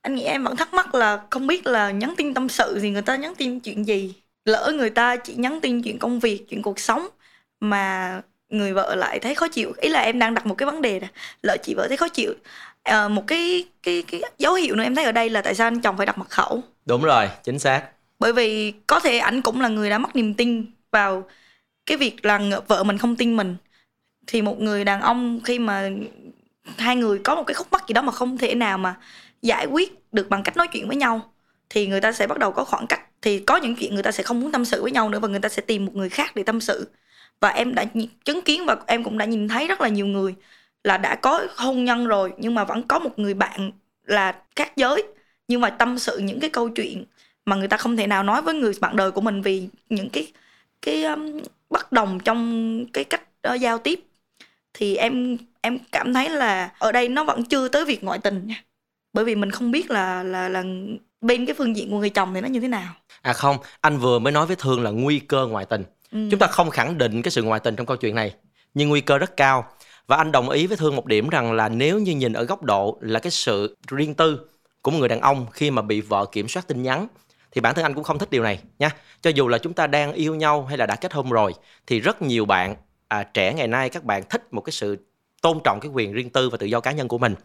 anh 0.01 0.15
nghĩ 0.15 0.23
em 0.23 0.43
vẫn 0.43 0.55
thắc 0.55 0.73
mắc 0.73 0.95
là 0.95 1.21
không 1.29 1.47
biết 1.47 1.67
là 1.67 1.91
nhắn 1.91 2.13
tin 2.17 2.33
tâm 2.33 2.49
sự 2.49 2.79
thì 2.81 2.89
người 2.89 3.01
ta 3.01 3.15
nhắn 3.15 3.35
tin 3.35 3.59
chuyện 3.59 3.87
gì? 3.87 4.13
Lỡ 4.45 4.73
người 4.75 4.89
ta 4.89 5.15
chỉ 5.15 5.33
nhắn 5.35 5.59
tin 5.61 5.81
chuyện 5.81 5.99
công 5.99 6.19
việc 6.19 6.45
chuyện 6.49 6.61
cuộc 6.61 6.79
sống 6.79 7.07
mà 7.59 8.21
người 8.49 8.73
vợ 8.73 8.95
lại 8.95 9.19
thấy 9.19 9.35
khó 9.35 9.47
chịu. 9.47 9.73
Ý 9.77 9.89
là 9.89 9.99
em 9.99 10.19
đang 10.19 10.33
đặt 10.33 10.45
một 10.45 10.55
cái 10.55 10.65
vấn 10.65 10.81
đề 10.81 10.99
là 10.99 11.07
lỡ 11.43 11.57
chị 11.63 11.73
vợ 11.73 11.87
thấy 11.87 11.97
khó 11.97 12.07
chịu 12.07 12.33
à, 12.83 13.07
một 13.07 13.23
cái 13.27 13.65
cái 13.83 14.03
cái 14.11 14.21
dấu 14.37 14.53
hiệu 14.53 14.75
nữa 14.75 14.83
em 14.83 14.95
thấy 14.95 15.05
ở 15.05 15.11
đây 15.11 15.29
là 15.29 15.41
tại 15.41 15.55
sao 15.55 15.67
anh 15.67 15.81
chồng 15.81 15.97
phải 15.97 16.05
đặt 16.05 16.17
mật 16.17 16.29
khẩu. 16.29 16.63
Đúng 16.85 17.03
rồi 17.03 17.29
chính 17.43 17.59
xác. 17.59 17.83
Bởi 18.19 18.33
vì 18.33 18.73
có 18.87 18.99
thể 18.99 19.17
ảnh 19.17 19.41
cũng 19.41 19.61
là 19.61 19.67
người 19.67 19.89
đã 19.89 19.97
mất 19.97 20.15
niềm 20.15 20.33
tin 20.33 20.65
vào 20.91 21.23
cái 21.85 21.97
việc 21.97 22.25
là 22.25 22.39
vợ 22.67 22.83
mình 22.83 22.97
không 22.97 23.15
tin 23.15 23.37
mình. 23.37 23.55
Thì 24.27 24.41
một 24.41 24.61
người 24.61 24.85
đàn 24.85 25.01
ông 25.01 25.39
khi 25.43 25.59
mà 25.59 25.89
hai 26.77 26.95
người 26.95 27.19
có 27.19 27.35
một 27.35 27.43
cái 27.47 27.53
khúc 27.53 27.67
mắc 27.71 27.83
gì 27.87 27.93
đó 27.93 28.01
mà 28.01 28.11
không 28.11 28.37
thể 28.37 28.55
nào 28.55 28.77
mà 28.77 28.95
giải 29.41 29.65
quyết 29.65 30.13
được 30.13 30.29
bằng 30.29 30.43
cách 30.43 30.57
nói 30.57 30.67
chuyện 30.67 30.87
với 30.87 30.95
nhau 30.95 31.31
thì 31.69 31.87
người 31.87 32.01
ta 32.01 32.11
sẽ 32.11 32.27
bắt 32.27 32.37
đầu 32.39 32.51
có 32.51 32.63
khoảng 32.63 32.87
cách 32.87 33.01
thì 33.21 33.39
có 33.39 33.57
những 33.57 33.75
chuyện 33.75 33.93
người 33.93 34.03
ta 34.03 34.11
sẽ 34.11 34.23
không 34.23 34.39
muốn 34.41 34.51
tâm 34.51 34.65
sự 34.65 34.81
với 34.81 34.91
nhau 34.91 35.09
nữa 35.09 35.19
và 35.19 35.27
người 35.27 35.39
ta 35.39 35.49
sẽ 35.49 35.61
tìm 35.61 35.85
một 35.85 35.95
người 35.95 36.09
khác 36.09 36.35
để 36.35 36.43
tâm 36.43 36.61
sự. 36.61 36.89
Và 37.39 37.49
em 37.49 37.75
đã 37.75 37.85
chứng 38.25 38.41
kiến 38.41 38.65
và 38.65 38.77
em 38.87 39.03
cũng 39.03 39.17
đã 39.17 39.25
nhìn 39.25 39.47
thấy 39.47 39.67
rất 39.67 39.81
là 39.81 39.87
nhiều 39.87 40.07
người 40.07 40.35
là 40.83 40.97
đã 40.97 41.15
có 41.15 41.47
hôn 41.55 41.85
nhân 41.85 42.07
rồi 42.07 42.33
nhưng 42.37 42.55
mà 42.55 42.63
vẫn 42.63 42.83
có 42.87 42.99
một 42.99 43.19
người 43.19 43.33
bạn 43.33 43.71
là 44.05 44.41
khác 44.55 44.73
giới. 44.77 45.03
Nhưng 45.47 45.61
mà 45.61 45.69
tâm 45.69 45.99
sự 45.99 46.17
những 46.17 46.39
cái 46.39 46.49
câu 46.49 46.69
chuyện 46.69 47.05
mà 47.45 47.55
người 47.55 47.67
ta 47.67 47.77
không 47.77 47.97
thể 47.97 48.07
nào 48.07 48.23
nói 48.23 48.41
với 48.41 48.53
người 48.53 48.73
bạn 48.81 48.95
đời 48.95 49.11
của 49.11 49.21
mình 49.21 49.41
vì 49.41 49.69
những 49.89 50.09
cái 50.09 50.31
cái 50.81 51.03
um, 51.03 51.41
bất 51.69 51.91
đồng 51.91 52.19
trong 52.19 52.85
cái 52.93 53.03
cách 53.03 53.23
uh, 53.53 53.59
giao 53.61 53.77
tiếp. 53.77 53.99
Thì 54.73 54.95
em 54.95 55.37
em 55.61 55.79
cảm 55.91 56.13
thấy 56.13 56.29
là 56.29 56.73
ở 56.79 56.91
đây 56.91 57.09
nó 57.09 57.23
vẫn 57.23 57.45
chưa 57.45 57.67
tới 57.67 57.85
việc 57.85 58.03
ngoại 58.03 58.19
tình 58.19 58.47
nha. 58.47 58.63
Bởi 59.13 59.25
vì 59.25 59.35
mình 59.35 59.51
không 59.51 59.71
biết 59.71 59.91
là 59.91 60.23
là 60.23 60.49
là 60.49 60.63
bên 61.21 61.45
cái 61.45 61.55
phương 61.57 61.75
diện 61.75 61.91
của 61.91 61.99
người 61.99 62.09
chồng 62.09 62.33
thì 62.33 62.41
nó 62.41 62.47
như 62.47 62.59
thế 62.59 62.67
nào? 62.67 62.93
À 63.21 63.33
không 63.33 63.57
anh 63.81 63.97
vừa 63.97 64.19
mới 64.19 64.33
nói 64.33 64.45
với 64.45 64.55
thương 64.55 64.83
là 64.83 64.89
nguy 64.89 65.19
cơ 65.19 65.47
ngoại 65.47 65.65
tình. 65.65 65.83
Ừ. 66.11 66.27
chúng 66.31 66.39
ta 66.39 66.47
không 66.47 66.69
khẳng 66.69 66.97
định 66.97 67.21
cái 67.21 67.31
sự 67.31 67.43
ngoại 67.43 67.59
tình 67.59 67.75
trong 67.75 67.85
câu 67.85 67.97
chuyện 67.97 68.15
này 68.15 68.33
nhưng 68.73 68.89
nguy 68.89 69.01
cơ 69.01 69.17
rất 69.17 69.37
cao. 69.37 69.65
Và 70.07 70.17
anh 70.17 70.31
đồng 70.31 70.49
ý 70.49 70.67
với 70.67 70.77
thương 70.77 70.95
một 70.95 71.05
điểm 71.05 71.29
rằng 71.29 71.53
là 71.53 71.69
nếu 71.69 71.99
như 71.99 72.15
nhìn 72.15 72.33
ở 72.33 72.43
góc 72.43 72.63
độ 72.63 72.97
là 73.01 73.19
cái 73.19 73.31
sự 73.31 73.77
riêng 73.87 74.13
tư 74.13 74.39
của 74.81 74.91
một 74.91 74.97
người 74.99 75.09
đàn 75.09 75.21
ông 75.21 75.45
khi 75.51 75.71
mà 75.71 75.81
bị 75.81 76.01
vợ 76.01 76.25
kiểm 76.31 76.47
soát 76.47 76.67
tin 76.67 76.83
nhắn 76.83 77.07
thì 77.51 77.61
bản 77.61 77.75
thân 77.75 77.85
anh 77.85 77.93
cũng 77.93 78.03
không 78.03 78.19
thích 78.19 78.29
điều 78.29 78.43
này 78.43 78.59
nha. 78.79 78.89
Cho 79.21 79.29
dù 79.29 79.47
là 79.47 79.57
chúng 79.57 79.73
ta 79.73 79.87
đang 79.87 80.13
yêu 80.13 80.35
nhau 80.35 80.65
hay 80.65 80.77
là 80.77 80.85
đã 80.85 80.95
kết 80.95 81.13
hôn 81.13 81.29
rồi 81.29 81.53
thì 81.87 81.99
rất 81.99 82.21
nhiều 82.21 82.45
bạn 82.45 82.75
à, 83.07 83.23
trẻ 83.23 83.53
ngày 83.53 83.67
nay 83.67 83.89
các 83.89 84.03
bạn 84.03 84.23
thích 84.29 84.53
một 84.53 84.61
cái 84.61 84.71
sự 84.71 84.97
tôn 85.41 85.59
trọng 85.63 85.79
cái 85.79 85.91
quyền 85.93 86.13
riêng 86.13 86.29
tư 86.29 86.49
và 86.49 86.57
tự 86.57 86.65
do 86.65 86.79
cá 86.79 86.91
nhân 86.91 87.07
của 87.07 87.17
mình. 87.17 87.35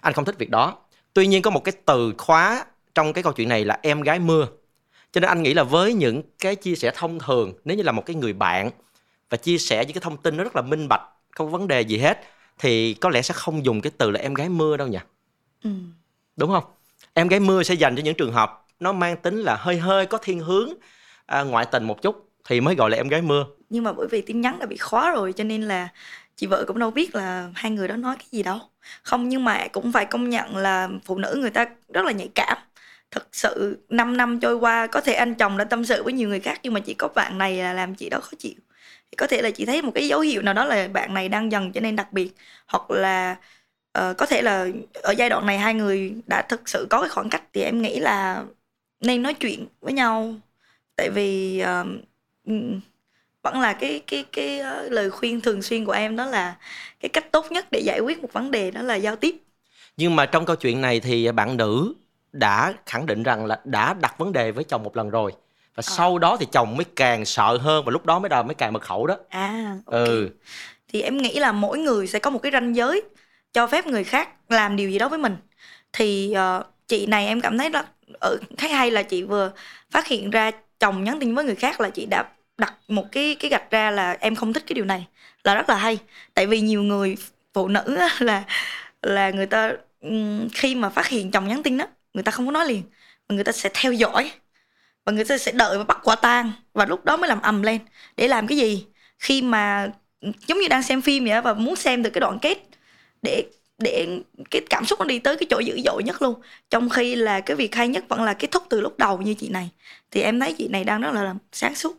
Anh 0.00 0.12
không 0.12 0.24
thích 0.24 0.38
việc 0.38 0.50
đó. 0.50 0.76
Tuy 1.14 1.26
nhiên 1.26 1.42
có 1.42 1.50
một 1.50 1.64
cái 1.64 1.72
từ 1.86 2.14
khóa 2.18 2.64
trong 2.94 3.12
cái 3.12 3.22
câu 3.24 3.32
chuyện 3.32 3.48
này 3.48 3.64
là 3.64 3.78
em 3.82 4.00
gái 4.02 4.18
mưa. 4.18 4.46
Cho 5.12 5.20
nên 5.20 5.28
anh 5.28 5.42
nghĩ 5.42 5.54
là 5.54 5.62
với 5.62 5.94
những 5.94 6.22
cái 6.38 6.56
chia 6.56 6.74
sẻ 6.74 6.92
thông 6.94 7.18
thường 7.18 7.52
nếu 7.64 7.76
như 7.76 7.82
là 7.82 7.92
một 7.92 8.06
cái 8.06 8.16
người 8.16 8.32
bạn 8.32 8.70
và 9.30 9.36
chia 9.36 9.58
sẻ 9.58 9.84
những 9.84 9.94
cái 9.94 10.00
thông 10.00 10.16
tin 10.16 10.36
nó 10.36 10.44
rất 10.44 10.56
là 10.56 10.62
minh 10.62 10.88
bạch 10.88 11.02
không 11.30 11.46
có 11.52 11.58
vấn 11.58 11.68
đề 11.68 11.80
gì 11.80 11.98
hết 11.98 12.18
thì 12.58 12.94
có 12.94 13.10
lẽ 13.10 13.22
sẽ 13.22 13.34
không 13.34 13.64
dùng 13.64 13.80
cái 13.80 13.92
từ 13.98 14.10
là 14.10 14.20
em 14.20 14.34
gái 14.34 14.48
mưa 14.48 14.76
đâu 14.76 14.88
nhỉ? 14.88 14.98
Ừ. 15.64 15.70
đúng 16.36 16.50
không? 16.50 16.64
Em 17.14 17.28
gái 17.28 17.40
mưa 17.40 17.62
sẽ 17.62 17.74
dành 17.74 17.96
cho 17.96 18.02
những 18.02 18.14
trường 18.14 18.32
hợp 18.32 18.66
nó 18.80 18.92
mang 18.92 19.16
tính 19.16 19.38
là 19.38 19.56
hơi 19.56 19.78
hơi 19.78 20.06
có 20.06 20.18
thiên 20.18 20.40
hướng 20.40 20.68
à, 21.26 21.42
ngoại 21.42 21.66
tình 21.72 21.84
một 21.84 22.02
chút 22.02 22.28
thì 22.48 22.60
mới 22.60 22.74
gọi 22.74 22.90
là 22.90 22.96
em 22.96 23.08
gái 23.08 23.22
mưa. 23.22 23.46
Nhưng 23.70 23.84
mà 23.84 23.92
bởi 23.92 24.06
vì 24.10 24.20
tin 24.20 24.40
nhắn 24.40 24.58
đã 24.58 24.66
bị 24.66 24.76
khóa 24.76 25.10
rồi 25.10 25.32
cho 25.32 25.44
nên 25.44 25.62
là 25.62 25.88
chị 26.36 26.46
vợ 26.46 26.64
cũng 26.68 26.78
đâu 26.78 26.90
biết 26.90 27.14
là 27.14 27.50
hai 27.54 27.70
người 27.70 27.88
đó 27.88 27.96
nói 27.96 28.16
cái 28.18 28.26
gì 28.30 28.42
đâu. 28.42 28.58
Không 29.02 29.28
nhưng 29.28 29.44
mà 29.44 29.68
cũng 29.72 29.92
phải 29.92 30.06
công 30.06 30.30
nhận 30.30 30.56
là 30.56 30.88
phụ 31.04 31.18
nữ 31.18 31.36
người 31.40 31.50
ta 31.50 31.66
rất 31.88 32.04
là 32.04 32.12
nhạy 32.12 32.28
cảm 32.34 32.58
thật 33.14 33.26
sự 33.32 33.78
5 33.88 34.16
năm 34.16 34.40
trôi 34.40 34.54
qua 34.54 34.86
có 34.86 35.00
thể 35.00 35.12
anh 35.12 35.34
chồng 35.34 35.56
đã 35.56 35.64
tâm 35.64 35.84
sự 35.84 36.02
với 36.02 36.12
nhiều 36.12 36.28
người 36.28 36.40
khác 36.40 36.60
nhưng 36.62 36.74
mà 36.74 36.80
chỉ 36.80 36.94
có 36.94 37.08
bạn 37.08 37.38
này 37.38 37.56
là 37.56 37.72
làm 37.72 37.94
chị 37.94 38.08
đó 38.08 38.20
khó 38.20 38.32
chịu. 38.38 38.54
Thì 39.10 39.16
có 39.16 39.26
thể 39.26 39.42
là 39.42 39.50
chị 39.50 39.64
thấy 39.64 39.82
một 39.82 39.92
cái 39.94 40.08
dấu 40.08 40.20
hiệu 40.20 40.42
nào 40.42 40.54
đó 40.54 40.64
là 40.64 40.88
bạn 40.88 41.14
này 41.14 41.28
đang 41.28 41.52
dần 41.52 41.72
trở 41.72 41.80
nên 41.80 41.96
đặc 41.96 42.12
biệt 42.12 42.30
hoặc 42.66 42.90
là 42.90 43.36
uh, 43.98 44.16
có 44.16 44.26
thể 44.26 44.42
là 44.42 44.66
ở 45.02 45.10
giai 45.12 45.30
đoạn 45.30 45.46
này 45.46 45.58
hai 45.58 45.74
người 45.74 46.14
đã 46.26 46.42
thực 46.42 46.68
sự 46.68 46.86
có 46.90 47.00
cái 47.00 47.10
khoảng 47.10 47.30
cách 47.30 47.42
thì 47.52 47.62
em 47.62 47.82
nghĩ 47.82 48.00
là 48.00 48.44
nên 49.00 49.22
nói 49.22 49.34
chuyện 49.34 49.66
với 49.80 49.92
nhau. 49.92 50.34
Tại 50.96 51.10
vì 51.10 51.62
uh, 51.62 51.86
vẫn 53.42 53.60
là 53.60 53.72
cái 53.72 54.00
cái 54.06 54.24
cái 54.32 54.60
uh, 54.60 54.92
lời 54.92 55.10
khuyên 55.10 55.40
thường 55.40 55.62
xuyên 55.62 55.84
của 55.84 55.92
em 55.92 56.16
đó 56.16 56.26
là 56.26 56.56
cái 57.00 57.08
cách 57.08 57.32
tốt 57.32 57.52
nhất 57.52 57.66
để 57.70 57.80
giải 57.80 58.00
quyết 58.00 58.22
một 58.22 58.32
vấn 58.32 58.50
đề 58.50 58.70
đó 58.70 58.82
là 58.82 58.94
giao 58.94 59.16
tiếp. 59.16 59.36
Nhưng 59.96 60.16
mà 60.16 60.26
trong 60.26 60.46
câu 60.46 60.56
chuyện 60.56 60.80
này 60.80 61.00
thì 61.00 61.32
bạn 61.32 61.56
nữ 61.56 61.94
đã 62.34 62.74
khẳng 62.86 63.06
định 63.06 63.22
rằng 63.22 63.46
là 63.46 63.60
đã 63.64 63.94
đặt 63.94 64.18
vấn 64.18 64.32
đề 64.32 64.50
với 64.50 64.64
chồng 64.64 64.82
một 64.82 64.96
lần 64.96 65.10
rồi. 65.10 65.32
Và 65.74 65.82
à. 65.86 65.94
sau 65.96 66.18
đó 66.18 66.36
thì 66.40 66.46
chồng 66.52 66.76
mới 66.76 66.84
càng 66.96 67.24
sợ 67.24 67.58
hơn 67.60 67.84
và 67.84 67.90
lúc 67.90 68.06
đó 68.06 68.18
mới 68.18 68.28
đầu 68.28 68.42
mới 68.42 68.54
càng 68.54 68.72
mật 68.72 68.82
khẩu 68.82 69.06
đó. 69.06 69.16
À 69.28 69.76
okay. 69.86 70.06
ừ. 70.06 70.28
Thì 70.88 71.02
em 71.02 71.18
nghĩ 71.18 71.38
là 71.38 71.52
mỗi 71.52 71.78
người 71.78 72.06
sẽ 72.06 72.18
có 72.18 72.30
một 72.30 72.38
cái 72.38 72.52
ranh 72.52 72.76
giới 72.76 73.02
cho 73.52 73.66
phép 73.66 73.86
người 73.86 74.04
khác 74.04 74.28
làm 74.48 74.76
điều 74.76 74.90
gì 74.90 74.98
đó 74.98 75.08
với 75.08 75.18
mình. 75.18 75.36
Thì 75.92 76.34
uh, 76.58 76.66
chị 76.88 77.06
này 77.06 77.26
em 77.26 77.40
cảm 77.40 77.58
thấy 77.58 77.70
là 77.70 77.84
ở 78.20 78.38
khá 78.58 78.68
hay 78.68 78.90
là 78.90 79.02
chị 79.02 79.22
vừa 79.22 79.52
phát 79.90 80.06
hiện 80.06 80.30
ra 80.30 80.50
chồng 80.80 81.04
nhắn 81.04 81.20
tin 81.20 81.34
với 81.34 81.44
người 81.44 81.54
khác 81.54 81.80
là 81.80 81.90
chị 81.90 82.06
đã 82.06 82.24
đặt 82.58 82.74
một 82.88 83.04
cái 83.12 83.36
cái 83.40 83.50
gạch 83.50 83.70
ra 83.70 83.90
là 83.90 84.16
em 84.20 84.34
không 84.34 84.52
thích 84.52 84.64
cái 84.66 84.74
điều 84.74 84.84
này 84.84 85.06
là 85.44 85.54
rất 85.54 85.68
là 85.68 85.76
hay. 85.76 85.98
Tại 86.34 86.46
vì 86.46 86.60
nhiều 86.60 86.82
người 86.82 87.16
phụ 87.54 87.68
nữ 87.68 87.98
là 88.20 88.44
là 89.02 89.30
người 89.30 89.46
ta 89.46 89.72
khi 90.52 90.74
mà 90.74 90.88
phát 90.88 91.08
hiện 91.08 91.30
chồng 91.30 91.48
nhắn 91.48 91.62
tin 91.62 91.78
đó 91.78 91.86
người 92.14 92.22
ta 92.22 92.32
không 92.32 92.46
có 92.46 92.52
nói 92.52 92.66
liền. 92.66 92.82
Mà 93.28 93.34
người 93.34 93.44
ta 93.44 93.52
sẽ 93.52 93.70
theo 93.74 93.92
dõi. 93.92 94.30
Và 95.04 95.12
người 95.12 95.24
ta 95.24 95.38
sẽ 95.38 95.52
đợi 95.52 95.78
và 95.78 95.84
bắt 95.84 95.98
quả 96.04 96.16
tang. 96.16 96.52
Và 96.74 96.86
lúc 96.86 97.04
đó 97.04 97.16
mới 97.16 97.28
làm 97.28 97.42
ầm 97.42 97.62
lên. 97.62 97.80
Để 98.16 98.28
làm 98.28 98.46
cái 98.46 98.58
gì? 98.58 98.86
Khi 99.18 99.42
mà, 99.42 99.90
giống 100.20 100.58
như 100.58 100.68
đang 100.68 100.82
xem 100.82 101.02
phim 101.02 101.24
vậy 101.24 101.42
và 101.42 101.54
muốn 101.54 101.76
xem 101.76 102.02
được 102.02 102.10
cái 102.10 102.20
đoạn 102.20 102.38
kết 102.38 102.58
để 103.22 103.44
để 103.78 104.06
cái 104.50 104.62
cảm 104.70 104.84
xúc 104.84 105.00
nó 105.00 105.04
đi 105.04 105.18
tới 105.18 105.36
cái 105.36 105.46
chỗ 105.50 105.58
dữ 105.58 105.80
dội 105.84 106.02
nhất 106.02 106.22
luôn. 106.22 106.40
Trong 106.70 106.88
khi 106.88 107.14
là 107.14 107.40
cái 107.40 107.56
việc 107.56 107.74
hay 107.74 107.88
nhất 107.88 108.04
vẫn 108.08 108.22
là 108.22 108.34
kết 108.34 108.50
thúc 108.50 108.62
từ 108.70 108.80
lúc 108.80 108.98
đầu 108.98 109.18
như 109.18 109.34
chị 109.34 109.48
này. 109.48 109.70
Thì 110.10 110.20
em 110.20 110.40
thấy 110.40 110.54
chị 110.58 110.68
này 110.68 110.84
đang 110.84 111.00
rất 111.00 111.12
là 111.12 111.34
sáng 111.52 111.74
suốt. 111.74 111.96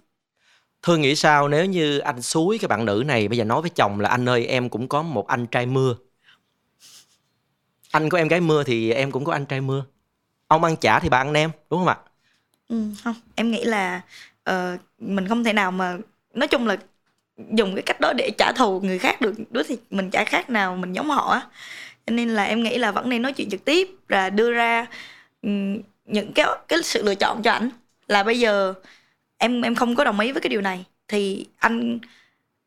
Thương 0.81 1.01
nghĩ 1.01 1.15
sao 1.15 1.47
nếu 1.47 1.65
như 1.65 1.97
anh 1.97 2.21
suối 2.21 2.57
cái 2.57 2.67
bạn 2.67 2.85
nữ 2.85 3.03
này, 3.07 3.27
bây 3.27 3.37
giờ 3.37 3.43
nói 3.43 3.61
với 3.61 3.69
chồng 3.69 3.99
là 3.99 4.09
anh 4.09 4.29
ơi, 4.29 4.45
em 4.45 4.69
cũng 4.69 4.87
có 4.87 5.01
một 5.01 5.27
anh 5.27 5.47
trai 5.47 5.65
mưa. 5.65 5.95
Anh 7.91 8.09
có 8.09 8.17
em 8.17 8.27
gái 8.27 8.41
mưa 8.41 8.63
thì 8.63 8.91
em 8.91 9.11
cũng 9.11 9.25
có 9.25 9.33
anh 9.33 9.45
trai 9.45 9.61
mưa. 9.61 9.85
Ông 10.47 10.63
ăn 10.63 10.75
chả 10.75 10.99
thì 10.99 11.09
bà 11.09 11.17
ăn 11.17 11.33
nem, 11.33 11.51
đúng 11.69 11.79
không 11.79 11.87
ạ? 11.87 11.97
Ừ, 12.69 12.83
không, 13.03 13.15
em 13.35 13.51
nghĩ 13.51 13.63
là 13.63 14.01
uh, 14.49 14.79
mình 14.99 15.27
không 15.27 15.43
thể 15.43 15.53
nào 15.53 15.71
mà 15.71 15.97
nói 16.33 16.47
chung 16.47 16.67
là 16.67 16.77
dùng 17.51 17.75
cái 17.75 17.81
cách 17.81 17.99
đó 17.99 18.13
để 18.17 18.31
trả 18.37 18.51
thù 18.51 18.81
người 18.81 18.99
khác 18.99 19.21
được. 19.21 19.33
Đứa 19.49 19.63
thì 19.63 19.77
mình 19.89 20.09
chả 20.09 20.23
khác 20.23 20.49
nào 20.49 20.75
mình 20.75 20.93
giống 20.93 21.09
họ 21.09 21.41
cho 22.07 22.11
nên 22.11 22.29
là 22.29 22.43
em 22.43 22.63
nghĩ 22.63 22.77
là 22.77 22.91
vẫn 22.91 23.09
nên 23.09 23.21
nói 23.21 23.33
chuyện 23.33 23.49
trực 23.49 23.65
tiếp 23.65 23.89
và 24.07 24.29
đưa 24.29 24.51
ra 24.51 24.85
um, 25.41 25.79
những 26.05 26.33
cái 26.33 26.45
cái 26.67 26.83
sự 26.83 27.03
lựa 27.03 27.15
chọn 27.15 27.43
cho 27.43 27.51
ảnh. 27.51 27.69
Là 28.07 28.23
bây 28.23 28.39
giờ 28.39 28.73
em 29.37 29.61
em 29.61 29.75
không 29.75 29.95
có 29.95 30.03
đồng 30.03 30.19
ý 30.19 30.31
với 30.31 30.41
cái 30.41 30.49
điều 30.49 30.61
này 30.61 30.85
thì 31.07 31.45
anh 31.57 31.99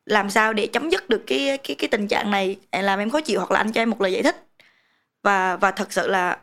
làm 0.06 0.30
sao 0.30 0.52
để 0.52 0.66
chấm 0.66 0.90
dứt 0.90 1.08
được 1.08 1.22
cái 1.26 1.58
cái 1.64 1.74
cái 1.74 1.88
tình 1.88 2.08
trạng 2.08 2.30
này? 2.30 2.56
Làm 2.72 2.98
em 2.98 3.10
khó 3.10 3.20
chịu 3.20 3.38
hoặc 3.38 3.50
là 3.50 3.60
anh 3.60 3.72
cho 3.72 3.82
em 3.82 3.90
một 3.90 4.00
lời 4.00 4.12
giải 4.12 4.22
thích. 4.22 4.46
Và 5.22 5.56
và 5.56 5.70
thật 5.70 5.92
sự 5.92 6.08
là 6.08 6.38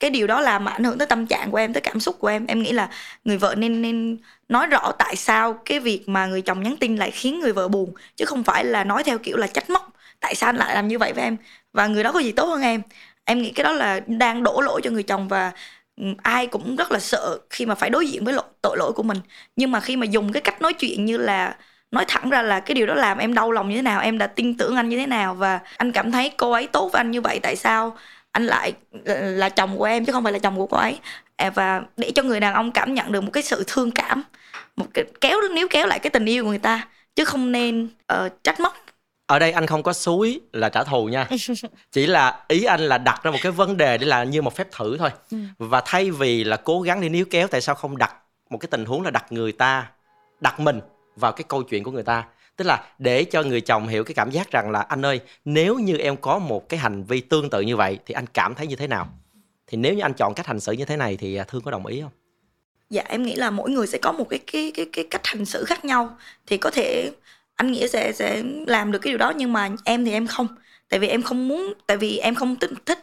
cái 0.00 0.10
điều 0.10 0.26
đó 0.26 0.40
làm 0.40 0.64
ảnh 0.68 0.84
hưởng 0.84 0.98
tới 0.98 1.06
tâm 1.06 1.26
trạng 1.26 1.50
của 1.50 1.56
em, 1.56 1.72
tới 1.72 1.80
cảm 1.80 2.00
xúc 2.00 2.16
của 2.18 2.28
em. 2.28 2.46
Em 2.46 2.62
nghĩ 2.62 2.72
là 2.72 2.88
người 3.24 3.38
vợ 3.38 3.54
nên 3.58 3.82
nên 3.82 4.18
nói 4.48 4.66
rõ 4.66 4.92
tại 4.98 5.16
sao 5.16 5.54
cái 5.64 5.80
việc 5.80 6.08
mà 6.08 6.26
người 6.26 6.42
chồng 6.42 6.62
nhắn 6.62 6.76
tin 6.80 6.96
lại 6.96 7.10
khiến 7.10 7.40
người 7.40 7.52
vợ 7.52 7.68
buồn, 7.68 7.94
chứ 8.16 8.24
không 8.24 8.44
phải 8.44 8.64
là 8.64 8.84
nói 8.84 9.04
theo 9.04 9.18
kiểu 9.18 9.36
là 9.36 9.46
trách 9.46 9.70
móc 9.70 9.92
tại 10.20 10.34
sao 10.34 10.48
anh 10.48 10.56
lại 10.56 10.74
làm 10.74 10.88
như 10.88 10.98
vậy 10.98 11.12
với 11.12 11.24
em. 11.24 11.36
Và 11.72 11.86
người 11.86 12.02
đó 12.02 12.12
có 12.12 12.18
gì 12.18 12.32
tốt 12.32 12.46
hơn 12.46 12.62
em? 12.62 12.82
Em 13.24 13.42
nghĩ 13.42 13.50
cái 13.52 13.64
đó 13.64 13.72
là 13.72 14.00
đang 14.06 14.42
đổ 14.42 14.60
lỗi 14.60 14.80
cho 14.84 14.90
người 14.90 15.02
chồng 15.02 15.28
và 15.28 15.52
ừ, 15.96 16.04
ai 16.22 16.46
cũng 16.46 16.76
rất 16.76 16.92
là 16.92 16.98
sợ 16.98 17.38
khi 17.50 17.66
mà 17.66 17.74
phải 17.74 17.90
đối 17.90 18.08
diện 18.08 18.24
với 18.24 18.34
tội 18.62 18.76
lỗi 18.78 18.92
của 18.92 19.02
mình. 19.02 19.18
Nhưng 19.56 19.70
mà 19.70 19.80
khi 19.80 19.96
mà 19.96 20.06
dùng 20.06 20.32
cái 20.32 20.42
cách 20.42 20.62
nói 20.62 20.72
chuyện 20.74 21.04
như 21.04 21.16
là 21.16 21.56
nói 21.90 22.04
thẳng 22.08 22.30
ra 22.30 22.42
là 22.42 22.60
cái 22.60 22.74
điều 22.74 22.86
đó 22.86 22.94
làm 22.94 23.18
em 23.18 23.34
đau 23.34 23.52
lòng 23.52 23.68
như 23.68 23.76
thế 23.76 23.82
nào, 23.82 24.00
em 24.00 24.18
đã 24.18 24.26
tin 24.26 24.56
tưởng 24.56 24.76
anh 24.76 24.88
như 24.88 24.98
thế 24.98 25.06
nào 25.06 25.34
và 25.34 25.60
anh 25.76 25.92
cảm 25.92 26.12
thấy 26.12 26.30
cô 26.36 26.50
ấy 26.52 26.66
tốt 26.66 26.88
với 26.92 27.00
anh 27.00 27.10
như 27.10 27.20
vậy, 27.20 27.40
tại 27.42 27.56
sao 27.56 27.96
anh 28.36 28.46
lại 28.46 28.72
là 29.04 29.48
chồng 29.48 29.78
của 29.78 29.84
em 29.84 30.04
chứ 30.04 30.12
không 30.12 30.24
phải 30.24 30.32
là 30.32 30.38
chồng 30.38 30.56
của 30.56 30.66
cô 30.66 30.76
ấy. 30.76 30.98
À, 31.36 31.50
và 31.50 31.82
để 31.96 32.12
cho 32.14 32.22
người 32.22 32.40
đàn 32.40 32.54
ông 32.54 32.72
cảm 32.72 32.94
nhận 32.94 33.12
được 33.12 33.20
một 33.20 33.30
cái 33.32 33.42
sự 33.42 33.64
thương 33.66 33.90
cảm 33.90 34.22
một 34.76 34.86
cái 34.94 35.04
kéo 35.20 35.40
níu 35.54 35.66
kéo 35.70 35.86
lại 35.86 35.98
cái 35.98 36.10
tình 36.10 36.24
yêu 36.24 36.44
của 36.44 36.50
người 36.50 36.58
ta 36.58 36.88
chứ 37.14 37.24
không 37.24 37.52
nên 37.52 37.88
uh, 38.12 38.32
trách 38.44 38.60
móc. 38.60 38.74
Ở 39.26 39.38
đây 39.38 39.52
anh 39.52 39.66
không 39.66 39.82
có 39.82 39.92
suối 39.92 40.40
là 40.52 40.68
trả 40.68 40.84
thù 40.84 41.06
nha. 41.06 41.28
Chỉ 41.92 42.06
là 42.06 42.44
ý 42.48 42.64
anh 42.64 42.80
là 42.80 42.98
đặt 42.98 43.20
ra 43.22 43.30
một 43.30 43.38
cái 43.42 43.52
vấn 43.52 43.76
đề 43.76 43.98
để 43.98 44.06
là 44.06 44.24
như 44.24 44.42
một 44.42 44.56
phép 44.56 44.68
thử 44.72 44.96
thôi. 44.98 45.10
Ừ. 45.30 45.38
và 45.58 45.82
thay 45.84 46.10
vì 46.10 46.44
là 46.44 46.56
cố 46.56 46.80
gắng 46.80 47.00
đi 47.00 47.08
níu 47.08 47.24
kéo 47.30 47.48
tại 47.48 47.60
sao 47.60 47.74
không 47.74 47.98
đặt 47.98 48.14
một 48.50 48.58
cái 48.58 48.68
tình 48.70 48.84
huống 48.84 49.02
là 49.02 49.10
đặt 49.10 49.32
người 49.32 49.52
ta 49.52 49.86
đặt 50.40 50.60
mình 50.60 50.80
vào 51.16 51.32
cái 51.32 51.44
câu 51.48 51.62
chuyện 51.62 51.84
của 51.84 51.90
người 51.90 52.02
ta 52.02 52.24
tức 52.56 52.64
là 52.64 52.84
để 52.98 53.24
cho 53.24 53.42
người 53.42 53.60
chồng 53.60 53.88
hiểu 53.88 54.04
cái 54.04 54.14
cảm 54.14 54.30
giác 54.30 54.50
rằng 54.50 54.70
là, 54.70 54.80
anh 54.80 55.06
ơi, 55.06 55.20
nếu 55.44 55.78
như 55.78 55.96
em 55.96 56.16
có 56.16 56.38
một 56.38 56.68
cái 56.68 56.80
hành 56.80 57.04
vi 57.04 57.20
tương 57.20 57.50
tự 57.50 57.60
như 57.60 57.76
vậy, 57.76 57.98
thì 58.06 58.14
anh 58.14 58.26
cảm 58.34 58.54
thấy 58.54 58.66
như 58.66 58.76
thế 58.76 58.86
nào? 58.86 59.08
Thì 59.66 59.78
nếu 59.78 59.94
như 59.94 60.02
anh 60.02 60.14
chọn 60.14 60.34
cách 60.34 60.46
hành 60.46 60.60
xử 60.60 60.72
như 60.72 60.84
thế 60.84 60.96
này 60.96 61.16
thì 61.16 61.36
à, 61.36 61.44
thương 61.44 61.62
có 61.62 61.70
đồng 61.70 61.86
ý 61.86 62.00
không? 62.00 62.12
Dạ 62.90 63.02
em 63.08 63.22
nghĩ 63.22 63.34
là 63.34 63.50
mỗi 63.50 63.70
người 63.70 63.86
sẽ 63.86 63.98
có 63.98 64.12
một 64.12 64.26
cái 64.30 64.40
cái 64.52 64.72
cái 64.74 64.86
cái 64.92 65.06
cách 65.10 65.20
hành 65.26 65.44
xử 65.44 65.64
khác 65.64 65.84
nhau. 65.84 66.16
Thì 66.46 66.56
có 66.56 66.70
thể 66.70 67.10
anh 67.54 67.72
nghĩa 67.72 67.88
sẽ 67.88 68.12
sẽ 68.12 68.42
làm 68.66 68.92
được 68.92 68.98
cái 68.98 69.10
điều 69.10 69.18
đó, 69.18 69.32
nhưng 69.36 69.52
mà 69.52 69.70
em 69.84 70.04
thì 70.04 70.12
em 70.12 70.26
không. 70.26 70.46
Tại 70.88 71.00
vì 71.00 71.08
em 71.08 71.22
không 71.22 71.48
muốn, 71.48 71.74
tại 71.86 71.96
vì 71.96 72.18
em 72.18 72.34
không 72.34 72.56
thích 72.86 72.98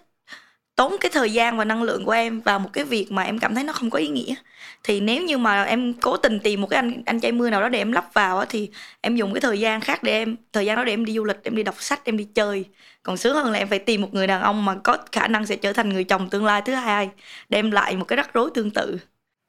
tốn 0.76 0.96
cái 1.02 1.12
thời 1.14 1.34
gian 1.34 1.58
và 1.58 1.66
năng 1.66 1.84
lượng 1.84 2.06
của 2.06 2.12
em 2.12 2.42
vào 2.42 2.60
một 2.60 2.70
cái 2.74 2.84
việc 2.84 3.12
mà 3.12 3.24
em 3.24 3.40
cảm 3.40 3.56
thấy 3.56 3.64
nó 3.64 3.74
không 3.74 3.90
có 3.90 4.00
ý 4.00 4.08
nghĩa. 4.08 4.36
Thì 4.84 5.00
nếu 5.02 5.24
như 5.24 5.38
mà 5.38 5.64
em 5.64 5.94
cố 5.94 6.18
tình 6.18 6.40
tìm 6.40 6.62
một 6.62 6.68
cái 6.70 6.78
anh 6.78 7.04
anh 7.06 7.20
trai 7.20 7.32
mưa 7.32 7.50
nào 7.50 7.62
đó 7.62 7.70
để 7.70 7.80
em 7.80 7.92
lắp 7.92 8.14
vào 8.14 8.40
á, 8.40 8.46
thì 8.50 8.70
em 9.02 9.16
dùng 9.16 9.34
cái 9.34 9.42
thời 9.42 9.60
gian 9.60 9.82
khác 9.82 10.04
để 10.04 10.12
em, 10.12 10.36
thời 10.54 10.66
gian 10.66 10.78
đó 10.78 10.84
để 10.84 10.94
em 10.94 11.06
đi 11.06 11.14
du 11.14 11.24
lịch, 11.24 11.44
em 11.44 11.56
đi 11.56 11.64
đọc 11.64 11.76
sách, 11.80 12.02
em 12.06 12.18
đi 12.18 12.24
chơi. 12.24 12.66
Còn 13.04 13.18
sướng 13.18 13.36
hơn 13.36 13.52
là 13.52 13.60
em 13.60 13.68
phải 13.68 13.80
tìm 13.80 14.02
một 14.02 14.14
người 14.14 14.28
đàn 14.28 14.42
ông 14.42 14.66
mà 14.66 14.76
có 14.84 14.98
khả 15.12 15.28
năng 15.28 15.46
sẽ 15.46 15.56
trở 15.56 15.74
thành 15.74 15.90
người 15.90 16.04
chồng 16.04 16.30
tương 16.30 16.46
lai 16.46 16.62
thứ 16.66 16.74
hai 16.74 17.10
đem 17.50 17.72
lại 17.72 17.98
một 17.98 18.06
cái 18.06 18.18
rắc 18.18 18.34
rối 18.34 18.50
tương 18.54 18.72
tự. 18.72 18.98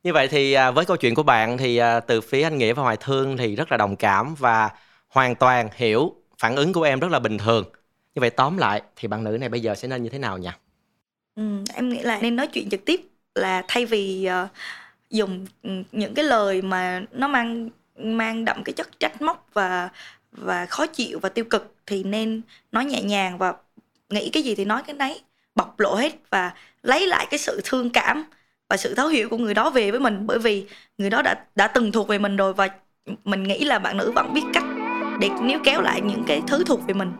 Như 0.03 0.13
vậy 0.13 0.29
thì 0.29 0.53
à, 0.53 0.71
với 0.71 0.85
câu 0.85 0.97
chuyện 0.97 1.15
của 1.15 1.23
bạn 1.23 1.59
thì 1.59 1.77
à, 1.77 2.01
từ 2.01 2.21
phía 2.21 2.43
anh 2.43 2.59
nghĩa 2.59 2.73
và 2.73 2.83
hoài 2.83 2.97
thương 3.01 3.37
thì 3.37 3.57
rất 3.57 3.71
là 3.73 3.77
đồng 3.77 3.97
cảm 3.97 4.35
và 4.35 4.71
hoàn 5.09 5.35
toàn 5.35 5.69
hiểu 5.77 6.15
phản 6.39 6.57
ứng 6.57 6.73
của 6.73 6.83
em 6.83 7.01
rất 7.01 7.11
là 7.11 7.19
bình 7.19 7.39
thường. 7.39 7.65
Như 8.15 8.21
vậy 8.21 8.31
tóm 8.31 8.59
lại 8.59 8.83
thì 8.97 9.09
bạn 9.09 9.25
nữ 9.25 9.39
này 9.41 9.49
bây 9.49 9.61
giờ 9.61 9.75
sẽ 9.75 9.89
nên 9.89 10.03
như 10.03 10.09
thế 10.11 10.19
nào 10.19 10.39
nhỉ? 10.39 10.51
Ừ, 11.37 11.43
em 11.75 11.89
nghĩ 11.89 11.99
là 12.03 12.19
nên 12.23 12.37
nói 12.37 12.47
chuyện 12.47 12.71
trực 12.71 12.85
tiếp 12.85 13.01
là 13.35 13.63
thay 13.69 13.87
vì 13.87 14.29
uh, 14.45 14.49
dùng 15.11 15.47
ừ, 15.63 15.71
những 15.93 16.15
cái 16.15 16.25
lời 16.25 16.63
mà 16.63 17.03
nó 17.13 17.29
mang 17.29 17.71
mang 17.99 18.45
đậm 18.45 18.63
cái 18.65 18.73
chất 18.73 19.01
trách 19.01 19.23
móc 19.23 19.49
và 19.53 19.89
và 20.33 20.67
khó 20.67 20.87
chịu 20.87 21.19
và 21.19 21.29
tiêu 21.29 21.45
cực 21.45 21.75
thì 21.87 22.05
nên 22.05 22.43
nói 22.73 22.85
nhẹ 22.85 23.03
nhàng 23.03 23.39
và 23.39 23.55
nghĩ 24.11 24.31
cái 24.31 24.43
gì 24.43 24.55
thì 24.55 24.65
nói 24.65 24.83
cái 24.87 24.97
đấy 24.97 25.21
bộc 25.55 25.81
lộ 25.81 25.95
hết 25.95 26.13
và 26.31 26.55
lấy 26.83 27.07
lại 27.07 27.27
cái 27.31 27.39
sự 27.39 27.61
thương 27.65 27.91
cảm 27.91 28.25
và 28.69 28.77
sự 28.77 28.95
thấu 28.95 29.09
hiểu 29.09 29.29
của 29.29 29.39
người 29.39 29.55
đó 29.55 29.71
về 29.71 29.91
với 29.91 30.01
mình. 30.01 30.27
Bởi 30.27 30.39
vì 30.39 30.67
người 30.99 31.11
đó 31.11 31.23
đã 31.23 31.45
đã 31.57 31.69
từng 31.69 31.93
thuộc 31.93 32.09
về 32.09 32.19
mình 32.19 32.37
rồi 32.37 32.55
và 32.55 32.69
mình 33.25 33.43
nghĩ 33.43 33.65
là 33.65 33.79
bạn 33.79 33.97
nữ 33.97 34.13
vẫn 34.13 34.35
biết 34.35 34.43
cách 34.55 34.65
để 35.21 35.29
níu 35.43 35.59
kéo 35.65 35.81
lại 35.81 36.01
những 36.01 36.25
cái 36.27 36.43
thứ 36.47 36.65
thuộc 36.67 36.87
về 36.87 36.95
mình. 36.95 37.13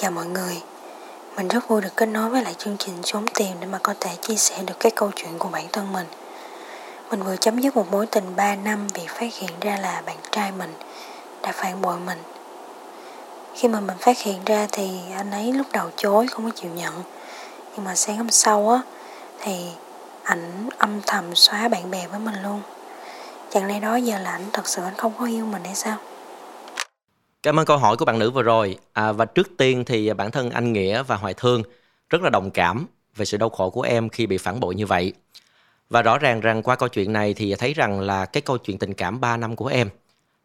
Chào 0.00 0.10
mọi 0.10 0.26
người 0.26 0.62
Mình 1.36 1.48
rất 1.48 1.68
vui 1.68 1.80
được 1.80 1.96
kết 1.96 2.06
nối 2.06 2.30
với 2.30 2.42
lại 2.42 2.54
chương 2.58 2.76
trình 2.78 2.94
Trốn 3.02 3.26
Tìm 3.34 3.56
để 3.60 3.66
mà 3.66 3.78
có 3.82 3.94
thể 4.00 4.10
chia 4.20 4.34
sẻ 4.34 4.62
được 4.66 4.74
cái 4.80 4.92
câu 4.96 5.10
chuyện 5.16 5.38
của 5.38 5.48
bản 5.48 5.66
thân 5.72 5.92
mình. 5.92 6.06
Mình 7.10 7.22
vừa 7.22 7.36
chấm 7.36 7.58
dứt 7.58 7.76
một 7.76 7.90
mối 7.90 8.06
tình 8.06 8.36
3 8.36 8.56
năm 8.56 8.88
vì 8.94 9.06
phát 9.06 9.34
hiện 9.34 9.50
ra 9.60 9.76
là 9.76 10.02
bạn 10.06 10.16
trai 10.30 10.52
mình 10.52 10.74
đã 11.42 11.52
phản 11.52 11.82
bội 11.82 11.96
mình. 12.06 12.18
Khi 13.54 13.68
mà 13.68 13.80
mình 13.80 13.96
phát 13.98 14.18
hiện 14.18 14.44
ra 14.44 14.66
thì 14.72 14.90
anh 15.16 15.30
ấy 15.30 15.52
lúc 15.52 15.66
đầu 15.72 15.90
chối, 15.96 16.26
không 16.26 16.44
có 16.44 16.50
chịu 16.54 16.70
nhận. 16.70 16.94
Nhưng 17.76 17.84
mà 17.84 17.94
sáng 17.94 18.16
hôm 18.16 18.30
sau 18.30 18.70
á, 18.70 18.80
thì 19.40 19.70
ảnh 20.22 20.68
âm 20.78 21.00
thầm 21.06 21.34
xóa 21.34 21.68
bạn 21.68 21.90
bè 21.90 22.06
với 22.06 22.20
mình 22.20 22.42
luôn. 22.42 22.60
Chẳng 23.50 23.66
lẽ 23.66 23.80
đó 23.80 23.96
giờ 23.96 24.18
là 24.18 24.30
ảnh 24.30 24.46
thật 24.52 24.68
sự 24.68 24.82
anh 24.82 24.96
không 24.96 25.12
có 25.18 25.26
yêu 25.26 25.44
mình 25.44 25.64
hay 25.64 25.74
sao? 25.74 25.96
Cảm 27.42 27.58
ơn 27.58 27.66
câu 27.66 27.78
hỏi 27.78 27.96
của 27.96 28.04
bạn 28.04 28.18
nữ 28.18 28.30
vừa 28.30 28.42
rồi. 28.42 28.78
À, 28.92 29.12
và 29.12 29.24
trước 29.24 29.50
tiên 29.58 29.84
thì 29.84 30.12
bản 30.12 30.30
thân 30.30 30.50
anh 30.50 30.72
Nghĩa 30.72 31.02
và 31.02 31.16
Hoài 31.16 31.34
Thương 31.34 31.62
rất 32.10 32.22
là 32.22 32.30
đồng 32.30 32.50
cảm 32.50 32.86
về 33.16 33.24
sự 33.24 33.36
đau 33.36 33.48
khổ 33.48 33.70
của 33.70 33.82
em 33.82 34.08
khi 34.08 34.26
bị 34.26 34.38
phản 34.38 34.60
bội 34.60 34.74
như 34.74 34.86
vậy. 34.86 35.12
Và 35.90 36.02
rõ 36.02 36.18
ràng 36.18 36.40
rằng 36.40 36.62
qua 36.62 36.76
câu 36.76 36.88
chuyện 36.88 37.12
này 37.12 37.34
thì 37.34 37.54
thấy 37.54 37.74
rằng 37.74 38.00
là 38.00 38.26
cái 38.26 38.40
câu 38.40 38.58
chuyện 38.58 38.78
tình 38.78 38.94
cảm 38.94 39.20
3 39.20 39.36
năm 39.36 39.56
của 39.56 39.66
em 39.66 39.88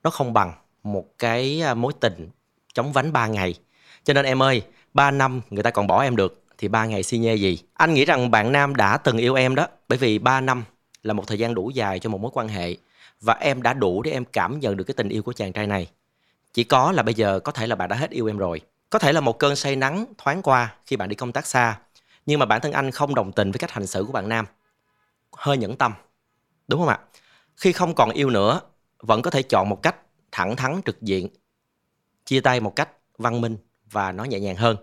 nó 0.04 0.10
không 0.10 0.34
bằng 0.34 0.54
một 0.84 1.06
cái 1.20 1.62
à, 1.62 1.74
mối 1.74 1.94
tình 2.00 2.30
chống 2.74 2.94
vánh 2.94 3.14
3 3.14 3.28
ngày. 3.28 3.56
Cho 4.04 4.14
nên 4.14 4.26
em 4.26 4.44
ơi, 4.44 4.62
3 4.94 5.12
năm 5.12 5.42
người 5.50 5.64
ta 5.64 5.72
còn 5.72 5.88
bỏ 5.88 6.02
em 6.04 6.16
được 6.16 6.44
thì 6.58 6.68
3 6.68 6.86
ngày 6.86 7.04
si 7.04 7.18
nhê 7.18 7.36
gì. 7.36 7.60
Anh 7.74 7.94
nghĩ 7.94 8.06
rằng 8.06 8.32
bạn 8.32 8.52
nam 8.52 8.76
đã 8.76 8.98
từng 8.98 9.18
yêu 9.18 9.36
em 9.36 9.56
đó 9.56 9.68
bởi 9.88 9.98
vì 9.98 10.20
3 10.20 10.42
năm 10.42 10.64
là 11.04 11.14
một 11.14 11.28
thời 11.28 11.40
gian 11.40 11.54
đủ 11.54 11.70
dài 11.70 12.00
cho 12.00 12.10
một 12.10 12.22
mối 12.22 12.32
quan 12.34 12.48
hệ 12.48 12.78
và 13.22 13.34
em 13.34 13.62
đã 13.62 13.74
đủ 13.74 14.02
để 14.02 14.12
em 14.12 14.26
cảm 14.26 14.60
nhận 14.60 14.78
được 14.78 14.84
cái 14.84 14.94
tình 14.98 15.10
yêu 15.10 15.24
của 15.24 15.34
chàng 15.34 15.54
trai 15.54 15.68
này 15.68 15.88
chỉ 16.54 16.64
có 16.64 16.92
là 16.92 17.04
bây 17.04 17.14
giờ 17.14 17.40
có 17.40 17.52
thể 17.52 17.68
là 17.68 17.76
bạn 17.76 17.90
đã 17.90 17.96
hết 17.96 18.10
yêu 18.10 18.28
em 18.28 18.38
rồi. 18.38 18.62
Có 18.90 19.00
thể 19.00 19.14
là 19.14 19.22
một 19.22 19.40
cơn 19.40 19.56
say 19.56 19.76
nắng 19.76 20.06
thoáng 20.18 20.42
qua 20.42 20.76
khi 20.86 20.96
bạn 20.96 21.10
đi 21.10 21.16
công 21.16 21.32
tác 21.32 21.46
xa, 21.46 21.80
nhưng 22.26 22.40
mà 22.40 22.46
bản 22.46 22.62
thân 22.62 22.72
anh 22.72 22.92
không 22.92 23.16
đồng 23.16 23.32
tình 23.32 23.52
với 23.52 23.60
cách 23.60 23.72
hành 23.72 23.88
xử 23.88 24.04
của 24.04 24.14
bạn 24.14 24.30
nam. 24.30 24.46
Hơi 25.32 25.58
nhẫn 25.58 25.76
tâm, 25.78 25.94
đúng 26.68 26.80
không 26.80 26.90
ạ? 26.90 27.00
Khi 27.56 27.72
không 27.72 27.96
còn 27.96 28.10
yêu 28.10 28.30
nữa, 28.30 28.62
vẫn 29.00 29.22
có 29.22 29.32
thể 29.32 29.44
chọn 29.44 29.70
một 29.70 29.84
cách 29.84 29.96
thẳng 30.32 30.56
thắn, 30.56 30.82
trực 30.86 31.02
diện, 31.02 31.28
chia 32.26 32.42
tay 32.42 32.60
một 32.60 32.76
cách 32.76 32.90
văn 33.18 33.42
minh 33.42 33.58
và 33.92 34.12
nó 34.12 34.24
nhẹ 34.24 34.40
nhàng 34.40 34.56
hơn. 34.56 34.78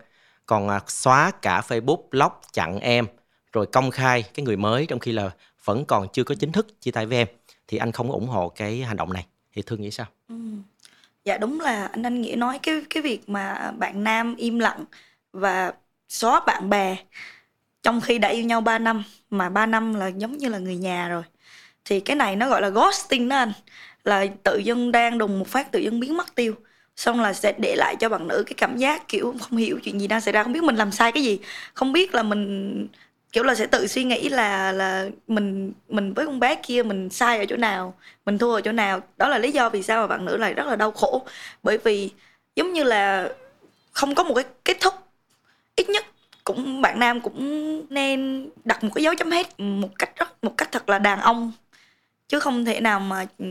Còn 0.47 0.69
à, 0.69 0.81
xóa 0.87 1.31
cả 1.31 1.63
facebook 1.69 2.09
block 2.11 2.41
chặn 2.53 2.81
em, 2.81 3.07
rồi 3.53 3.67
công 3.67 3.91
khai 3.91 4.23
cái 4.35 4.45
người 4.45 4.57
mới 4.57 4.87
trong 4.87 4.99
khi 4.99 5.13
là 5.13 5.31
vẫn 5.65 5.85
còn 5.85 6.09
chưa 6.13 6.25
có 6.25 6.35
chính 6.35 6.53
thức 6.53 6.81
chia 6.81 6.91
tay 6.91 7.07
với 7.07 7.19
em, 7.19 7.29
thì 7.69 7.79
anh 7.79 7.93
không 7.93 8.13
ủng 8.13 8.27
hộ 8.27 8.49
cái 8.49 8.83
hành 8.83 8.97
động 8.97 9.13
này. 9.13 9.27
Thì 9.53 9.63
thương 9.63 9.81
nghĩ 9.83 9.91
sao? 9.91 10.07
Ừ 10.29 10.35
dạ 11.25 11.39
đúng 11.39 11.61
là 11.61 11.87
anh 11.87 12.03
anh 12.03 12.21
nghĩa 12.23 12.37
nói 12.37 12.59
cái 12.63 12.83
cái 12.91 13.03
việc 13.03 13.29
mà 13.29 13.73
bạn 13.79 14.05
nam 14.05 14.37
im 14.37 14.59
lặng 14.59 14.85
và 15.33 15.73
xóa 16.09 16.41
bạn 16.47 16.71
bè 16.71 16.97
trong 17.83 18.01
khi 18.01 18.19
đã 18.19 18.29
yêu 18.29 18.45
nhau 18.45 18.61
3 18.61 18.79
năm, 18.79 19.05
mà 19.31 19.49
3 19.51 19.67
năm 19.67 19.95
là 19.95 20.09
giống 20.09 20.39
như 20.39 20.49
là 20.49 20.59
người 20.59 20.77
nhà 20.77 21.09
rồi. 21.09 21.23
Thì 21.85 22.01
cái 22.01 22.17
này 22.17 22.37
nó 22.37 22.49
gọi 22.49 22.63
là 22.63 22.69
ghosting 22.69 23.29
đó 23.29 23.37
anh, 23.37 23.53
là 24.05 24.27
tự 24.45 24.59
dưng 24.59 24.93
đang 24.93 25.19
đùng 25.19 25.39
một 25.39 25.49
phát 25.49 25.73
tự 25.73 25.81
dưng 25.81 26.01
biến 26.01 26.17
mất 26.17 26.35
tiêu. 26.35 26.55
Xong 26.97 27.21
là 27.21 27.33
sẽ 27.33 27.53
để 27.59 27.77
lại 27.77 27.97
cho 28.01 28.09
bạn 28.09 28.29
nữ 28.29 28.45
cái 28.47 28.55
cảm 28.57 28.77
giác 28.79 29.09
kiểu 29.09 29.35
không 29.41 29.59
hiểu 29.59 29.79
chuyện 29.85 30.01
gì 30.01 30.07
đang 30.09 30.21
xảy 30.21 30.33
ra, 30.33 30.45
không 30.45 30.53
biết 30.53 30.63
mình 30.65 30.77
làm 30.77 30.93
sai 30.93 31.13
cái 31.13 31.23
gì. 31.25 31.41
Không 31.75 31.93
biết 31.93 32.15
là 32.15 32.23
mình 32.23 32.89
kiểu 33.33 33.45
là 33.45 33.55
sẽ 33.55 33.67
tự 33.67 33.87
suy 33.87 34.05
nghĩ 34.05 34.29
là 34.29 34.73
là 34.73 35.09
mình 35.29 35.73
mình 35.89 36.13
với 36.15 36.27
con 36.27 36.41
bé 36.41 36.55
kia 36.55 36.83
mình 36.83 37.11
sai 37.11 37.39
ở 37.39 37.45
chỗ 37.49 37.57
nào, 37.57 37.95
mình 38.25 38.39
thua 38.39 38.55
ở 38.55 38.61
chỗ 38.61 38.73
nào. 38.73 39.01
Đó 39.17 39.29
là 39.29 39.39
lý 39.39 39.53
do 39.53 39.69
vì 39.69 39.83
sao 39.83 40.01
mà 40.01 40.07
bạn 40.07 40.25
nữ 40.25 40.37
lại 40.37 40.55
rất 40.55 40.67
là 40.67 40.77
đau 40.77 40.91
khổ. 40.91 41.27
Bởi 41.63 41.79
vì 41.79 42.11
giống 42.57 42.73
như 42.73 42.83
là 42.83 43.29
không 43.93 44.15
có 44.15 44.25
một 44.25 44.35
cái 44.35 44.45
kết 44.65 44.77
thúc. 44.81 44.95
Ít 45.77 45.89
nhất 45.89 46.05
cũng 46.45 46.81
bạn 46.81 46.99
nam 46.99 47.21
cũng 47.21 47.83
nên 47.91 48.49
đặt 48.65 48.85
một 48.85 48.91
cái 48.95 49.05
dấu 49.05 49.15
chấm 49.15 49.31
hết 49.31 49.61
một 49.61 49.91
cách 49.99 50.11
rất, 50.17 50.45
một 50.45 50.55
cách 50.57 50.73
thật 50.73 50.89
là 50.89 50.99
đàn 50.99 51.21
ông. 51.21 51.53
Chứ 52.29 52.41
không 52.41 52.65
thể 52.65 52.81
nào 52.81 53.01
mà 53.01 53.27
ừ, 53.39 53.47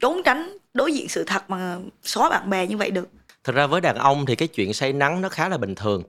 trốn 0.00 0.22
tránh 0.24 0.58
đối 0.74 0.92
diện 0.92 1.08
sự 1.08 1.24
thật 1.24 1.50
mà 1.50 1.76
xóa 2.02 2.28
bạn 2.28 2.50
bè 2.50 2.66
như 2.66 2.76
vậy 2.76 2.90
được. 2.90 3.08
Thật 3.44 3.54
ra 3.54 3.66
với 3.66 3.80
đàn 3.80 3.96
ông 3.96 4.26
thì 4.26 4.36
cái 4.36 4.48
chuyện 4.48 4.74
say 4.74 4.92
nắng 4.92 5.20
nó 5.20 5.28
khá 5.28 5.48
là 5.48 5.56
bình 5.56 5.74
thường 5.74 6.02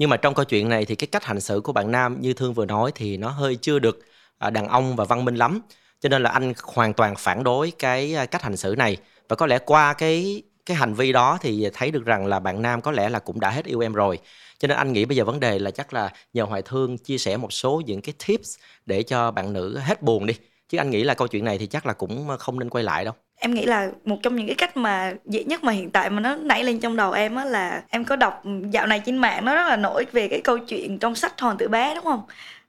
nhưng 0.00 0.10
mà 0.10 0.16
trong 0.16 0.34
câu 0.34 0.44
chuyện 0.44 0.68
này 0.68 0.84
thì 0.84 0.94
cái 0.94 1.06
cách 1.06 1.24
hành 1.24 1.40
xử 1.40 1.60
của 1.60 1.72
bạn 1.72 1.90
nam 1.90 2.20
như 2.20 2.32
thương 2.34 2.54
vừa 2.54 2.66
nói 2.66 2.92
thì 2.94 3.16
nó 3.16 3.28
hơi 3.30 3.56
chưa 3.56 3.78
được 3.78 3.98
à, 4.38 4.50
đàn 4.50 4.68
ông 4.68 4.96
và 4.96 5.04
văn 5.04 5.24
minh 5.24 5.34
lắm. 5.36 5.60
Cho 6.00 6.08
nên 6.08 6.22
là 6.22 6.30
anh 6.30 6.52
hoàn 6.64 6.92
toàn 6.92 7.14
phản 7.18 7.44
đối 7.44 7.70
cái 7.78 8.14
à, 8.14 8.26
cách 8.26 8.42
hành 8.42 8.56
xử 8.56 8.74
này. 8.78 8.96
Và 9.28 9.36
có 9.36 9.46
lẽ 9.46 9.58
qua 9.58 9.94
cái 9.94 10.42
cái 10.66 10.76
hành 10.76 10.94
vi 10.94 11.12
đó 11.12 11.38
thì 11.40 11.68
thấy 11.72 11.90
được 11.90 12.04
rằng 12.04 12.26
là 12.26 12.40
bạn 12.40 12.62
nam 12.62 12.80
có 12.80 12.90
lẽ 12.92 13.08
là 13.08 13.18
cũng 13.18 13.40
đã 13.40 13.50
hết 13.50 13.64
yêu 13.64 13.80
em 13.80 13.92
rồi. 13.92 14.18
Cho 14.58 14.68
nên 14.68 14.76
anh 14.76 14.92
nghĩ 14.92 15.04
bây 15.04 15.16
giờ 15.16 15.24
vấn 15.24 15.40
đề 15.40 15.58
là 15.58 15.70
chắc 15.70 15.94
là 15.94 16.12
nhờ 16.32 16.44
hoài 16.44 16.62
thương 16.62 16.98
chia 16.98 17.18
sẻ 17.18 17.36
một 17.36 17.52
số 17.52 17.82
những 17.86 18.00
cái 18.00 18.14
tips 18.26 18.58
để 18.86 19.02
cho 19.02 19.30
bạn 19.30 19.52
nữ 19.52 19.78
hết 19.78 20.02
buồn 20.02 20.26
đi. 20.26 20.34
Chứ 20.68 20.78
anh 20.78 20.90
nghĩ 20.90 21.04
là 21.04 21.14
câu 21.14 21.28
chuyện 21.28 21.44
này 21.44 21.58
thì 21.58 21.66
chắc 21.66 21.86
là 21.86 21.92
cũng 21.92 22.28
không 22.38 22.58
nên 22.58 22.70
quay 22.70 22.84
lại 22.84 23.04
đâu 23.04 23.14
em 23.42 23.54
nghĩ 23.54 23.66
là 23.66 23.90
một 24.04 24.16
trong 24.22 24.36
những 24.36 24.46
cái 24.46 24.54
cách 24.54 24.76
mà 24.76 25.14
dễ 25.24 25.44
nhất 25.44 25.64
mà 25.64 25.72
hiện 25.72 25.90
tại 25.90 26.10
mà 26.10 26.20
nó 26.20 26.36
nảy 26.36 26.64
lên 26.64 26.80
trong 26.80 26.96
đầu 26.96 27.12
em 27.12 27.34
á 27.36 27.44
là 27.44 27.82
em 27.88 28.04
có 28.04 28.16
đọc 28.16 28.40
ừ, 28.44 28.50
dạo 28.70 28.86
này 28.86 29.02
trên 29.06 29.16
mạng 29.16 29.44
nó 29.44 29.54
rất 29.54 29.68
là 29.68 29.76
nổi 29.76 30.06
về 30.12 30.28
cái 30.28 30.40
câu 30.40 30.58
chuyện 30.58 30.98
trong 30.98 31.14
sách 31.14 31.40
hoàng 31.40 31.56
tử 31.56 31.68
bé, 31.68 31.94
đúng 31.94 32.04
không? 32.04 32.22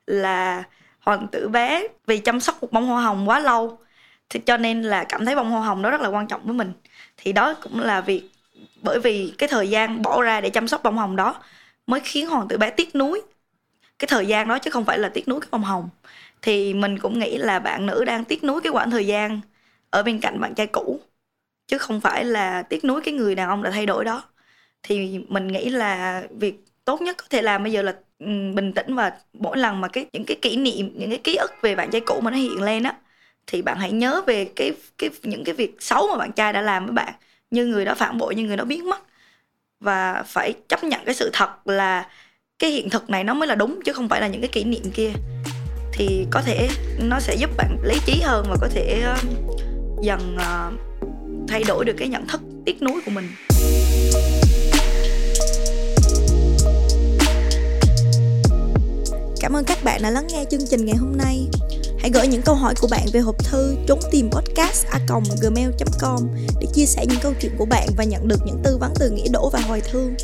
Là 0.07 0.63
hoàng 0.99 1.27
tử 1.31 1.47
bé 1.49 1.87
vì 2.07 2.17
chăm 2.19 2.39
sóc 2.39 2.61
một 2.61 2.71
bông 2.71 2.87
hoa 2.87 3.01
hồng 3.01 3.29
quá 3.29 3.39
lâu, 3.39 3.79
thì 4.29 4.39
cho 4.39 4.57
nên 4.57 4.81
là 4.83 5.03
cảm 5.03 5.25
thấy 5.25 5.35
bông 5.35 5.51
hoa 5.51 5.61
hồng 5.61 5.81
đó 5.81 5.91
rất 5.91 6.01
là 6.01 6.09
quan 6.09 6.27
trọng 6.27 6.41
với 6.45 6.53
mình. 6.53 6.73
Thì 7.17 7.33
đó 7.33 7.53
cũng 7.53 7.79
là 7.81 8.01
việc, 8.01 8.29
bởi 8.81 8.99
vì 8.99 9.33
cái 9.37 9.49
thời 9.49 9.69
gian 9.69 10.01
bỏ 10.01 10.21
ra 10.21 10.41
để 10.41 10.49
chăm 10.49 10.67
sóc 10.67 10.83
bông 10.83 10.97
hồng 10.97 11.15
đó 11.15 11.35
mới 11.87 11.99
khiến 11.99 12.27
hoàng 12.27 12.47
tử 12.47 12.57
bé 12.57 12.69
tiếc 12.69 12.95
nuối. 12.95 13.21
Cái 13.99 14.07
thời 14.07 14.27
gian 14.27 14.47
đó 14.47 14.59
chứ 14.59 14.71
không 14.71 14.85
phải 14.85 14.99
là 14.99 15.09
tiếc 15.09 15.27
nuối 15.27 15.41
cái 15.41 15.47
bông 15.51 15.63
hồng. 15.63 15.89
Thì 16.41 16.73
mình 16.73 16.99
cũng 16.99 17.19
nghĩ 17.19 17.37
là 17.37 17.59
bạn 17.59 17.85
nữ 17.85 18.05
đang 18.05 18.25
tiếc 18.25 18.43
nuối 18.43 18.61
cái 18.61 18.71
quãng 18.71 18.91
thời 18.91 19.07
gian 19.07 19.41
ở 19.91 20.03
bên 20.03 20.19
cạnh 20.19 20.39
bạn 20.39 20.55
trai 20.55 20.67
cũ, 20.67 20.99
chứ 21.67 21.77
không 21.77 22.01
phải 22.01 22.25
là 22.25 22.61
tiếc 22.61 22.85
nuối 22.85 23.01
cái 23.01 23.13
người 23.13 23.35
đàn 23.35 23.49
ông 23.49 23.63
đã 23.63 23.71
thay 23.71 23.85
đổi 23.85 24.05
đó. 24.05 24.23
Thì 24.83 25.19
mình 25.27 25.47
nghĩ 25.47 25.69
là 25.69 26.23
việc 26.39 26.55
tốt 26.85 27.01
nhất 27.01 27.17
có 27.17 27.25
thể 27.29 27.41
làm 27.41 27.63
bây 27.63 27.71
giờ 27.71 27.81
là 27.81 27.95
ừ, 28.19 28.25
bình 28.55 28.73
tĩnh 28.73 28.95
và 28.95 29.11
mỗi 29.33 29.57
lần 29.57 29.81
mà 29.81 29.87
cái, 29.87 30.05
những 30.13 30.25
cái 30.25 30.37
kỷ 30.41 30.57
niệm, 30.57 30.93
những 30.95 31.09
cái 31.09 31.19
ký 31.23 31.35
ức 31.35 31.51
về 31.61 31.75
bạn 31.75 31.91
trai 31.91 32.01
cũ 32.01 32.19
mà 32.21 32.31
nó 32.31 32.37
hiện 32.37 32.61
lên 32.61 32.83
á, 32.83 32.95
thì 33.47 33.61
bạn 33.61 33.77
hãy 33.79 33.91
nhớ 33.91 34.21
về 34.27 34.45
cái 34.55 34.71
cái, 34.97 35.09
những 35.23 35.43
cái 35.43 35.55
việc 35.55 35.75
xấu 35.79 36.07
mà 36.07 36.17
bạn 36.17 36.31
trai 36.31 36.53
đã 36.53 36.61
làm 36.61 36.85
với 36.85 36.93
bạn, 36.93 37.13
như 37.51 37.65
người 37.65 37.85
đó 37.85 37.93
phản 37.95 38.17
bội, 38.17 38.35
như 38.35 38.43
người 38.43 38.57
đó 38.57 38.63
biến 38.63 38.89
mất. 38.89 39.01
Và 39.79 40.23
phải 40.27 40.53
chấp 40.67 40.83
nhận 40.83 41.05
cái 41.05 41.15
sự 41.15 41.29
thật 41.33 41.67
là 41.67 42.07
cái 42.59 42.69
hiện 42.69 42.89
thực 42.89 43.09
này 43.09 43.23
nó 43.23 43.33
mới 43.33 43.47
là 43.47 43.55
đúng, 43.55 43.79
chứ 43.85 43.93
không 43.93 44.09
phải 44.09 44.21
là 44.21 44.27
những 44.27 44.41
cái 44.41 44.49
kỷ 44.49 44.63
niệm 44.63 44.91
kia. 44.93 45.11
Thì 45.93 46.25
có 46.31 46.41
thể 46.41 46.69
nó 47.03 47.19
sẽ 47.19 47.35
giúp 47.35 47.49
bạn 47.57 47.77
lý 47.83 47.95
trí 48.05 48.21
hơn 48.21 48.45
và 48.49 48.55
có 48.61 48.67
thể 48.73 49.01
ờ, 49.05 49.17
dần 50.01 50.35
uh, 50.35 50.79
thay 51.47 51.63
đổi 51.63 51.85
được 51.85 51.93
cái 51.97 52.07
nhận 52.07 52.27
thức 52.27 52.41
tiếc 52.65 52.81
nuối 52.81 53.01
của 53.05 53.11
mình 53.11 53.27
Cảm 59.39 59.53
ơn 59.53 59.63
các 59.63 59.77
bạn 59.83 60.01
đã 60.03 60.09
lắng 60.09 60.27
nghe 60.27 60.45
chương 60.51 60.67
trình 60.69 60.85
ngày 60.85 60.95
hôm 60.95 61.17
nay. 61.17 61.47
Hãy 61.99 62.11
gửi 62.13 62.27
những 62.27 62.41
câu 62.41 62.55
hỏi 62.55 62.73
của 62.81 62.87
bạn 62.91 63.05
về 63.13 63.19
hộp 63.19 63.35
thư 63.43 63.75
trốn 63.87 63.99
tìm 64.11 64.29
podcast 64.31 64.85
a 64.87 64.99
gmail.com 65.41 66.27
để 66.61 66.67
chia 66.73 66.85
sẻ 66.85 67.05
những 67.09 67.19
câu 67.21 67.33
chuyện 67.41 67.51
của 67.57 67.65
bạn 67.65 67.87
và 67.97 68.03
nhận 68.03 68.27
được 68.27 68.39
những 68.45 68.61
tư 68.63 68.77
vấn 68.77 68.93
từ 68.99 69.09
Nghĩa 69.09 69.27
Đỗ 69.31 69.49
và 69.53 69.59
hồi 69.59 69.81
Thương. 69.91 70.15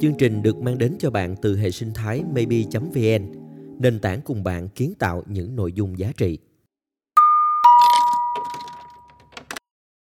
Chương 0.00 0.14
trình 0.14 0.42
được 0.42 0.56
mang 0.56 0.78
đến 0.78 0.96
cho 0.98 1.10
bạn 1.10 1.36
từ 1.42 1.56
hệ 1.56 1.70
sinh 1.70 1.92
thái 1.94 2.22
maybe.vn, 2.34 3.32
nền 3.78 3.98
tảng 3.98 4.20
cùng 4.24 4.44
bạn 4.44 4.68
kiến 4.68 4.94
tạo 4.98 5.22
những 5.26 5.56
nội 5.56 5.72
dung 5.72 5.98
giá 5.98 6.12
trị. 6.16 6.38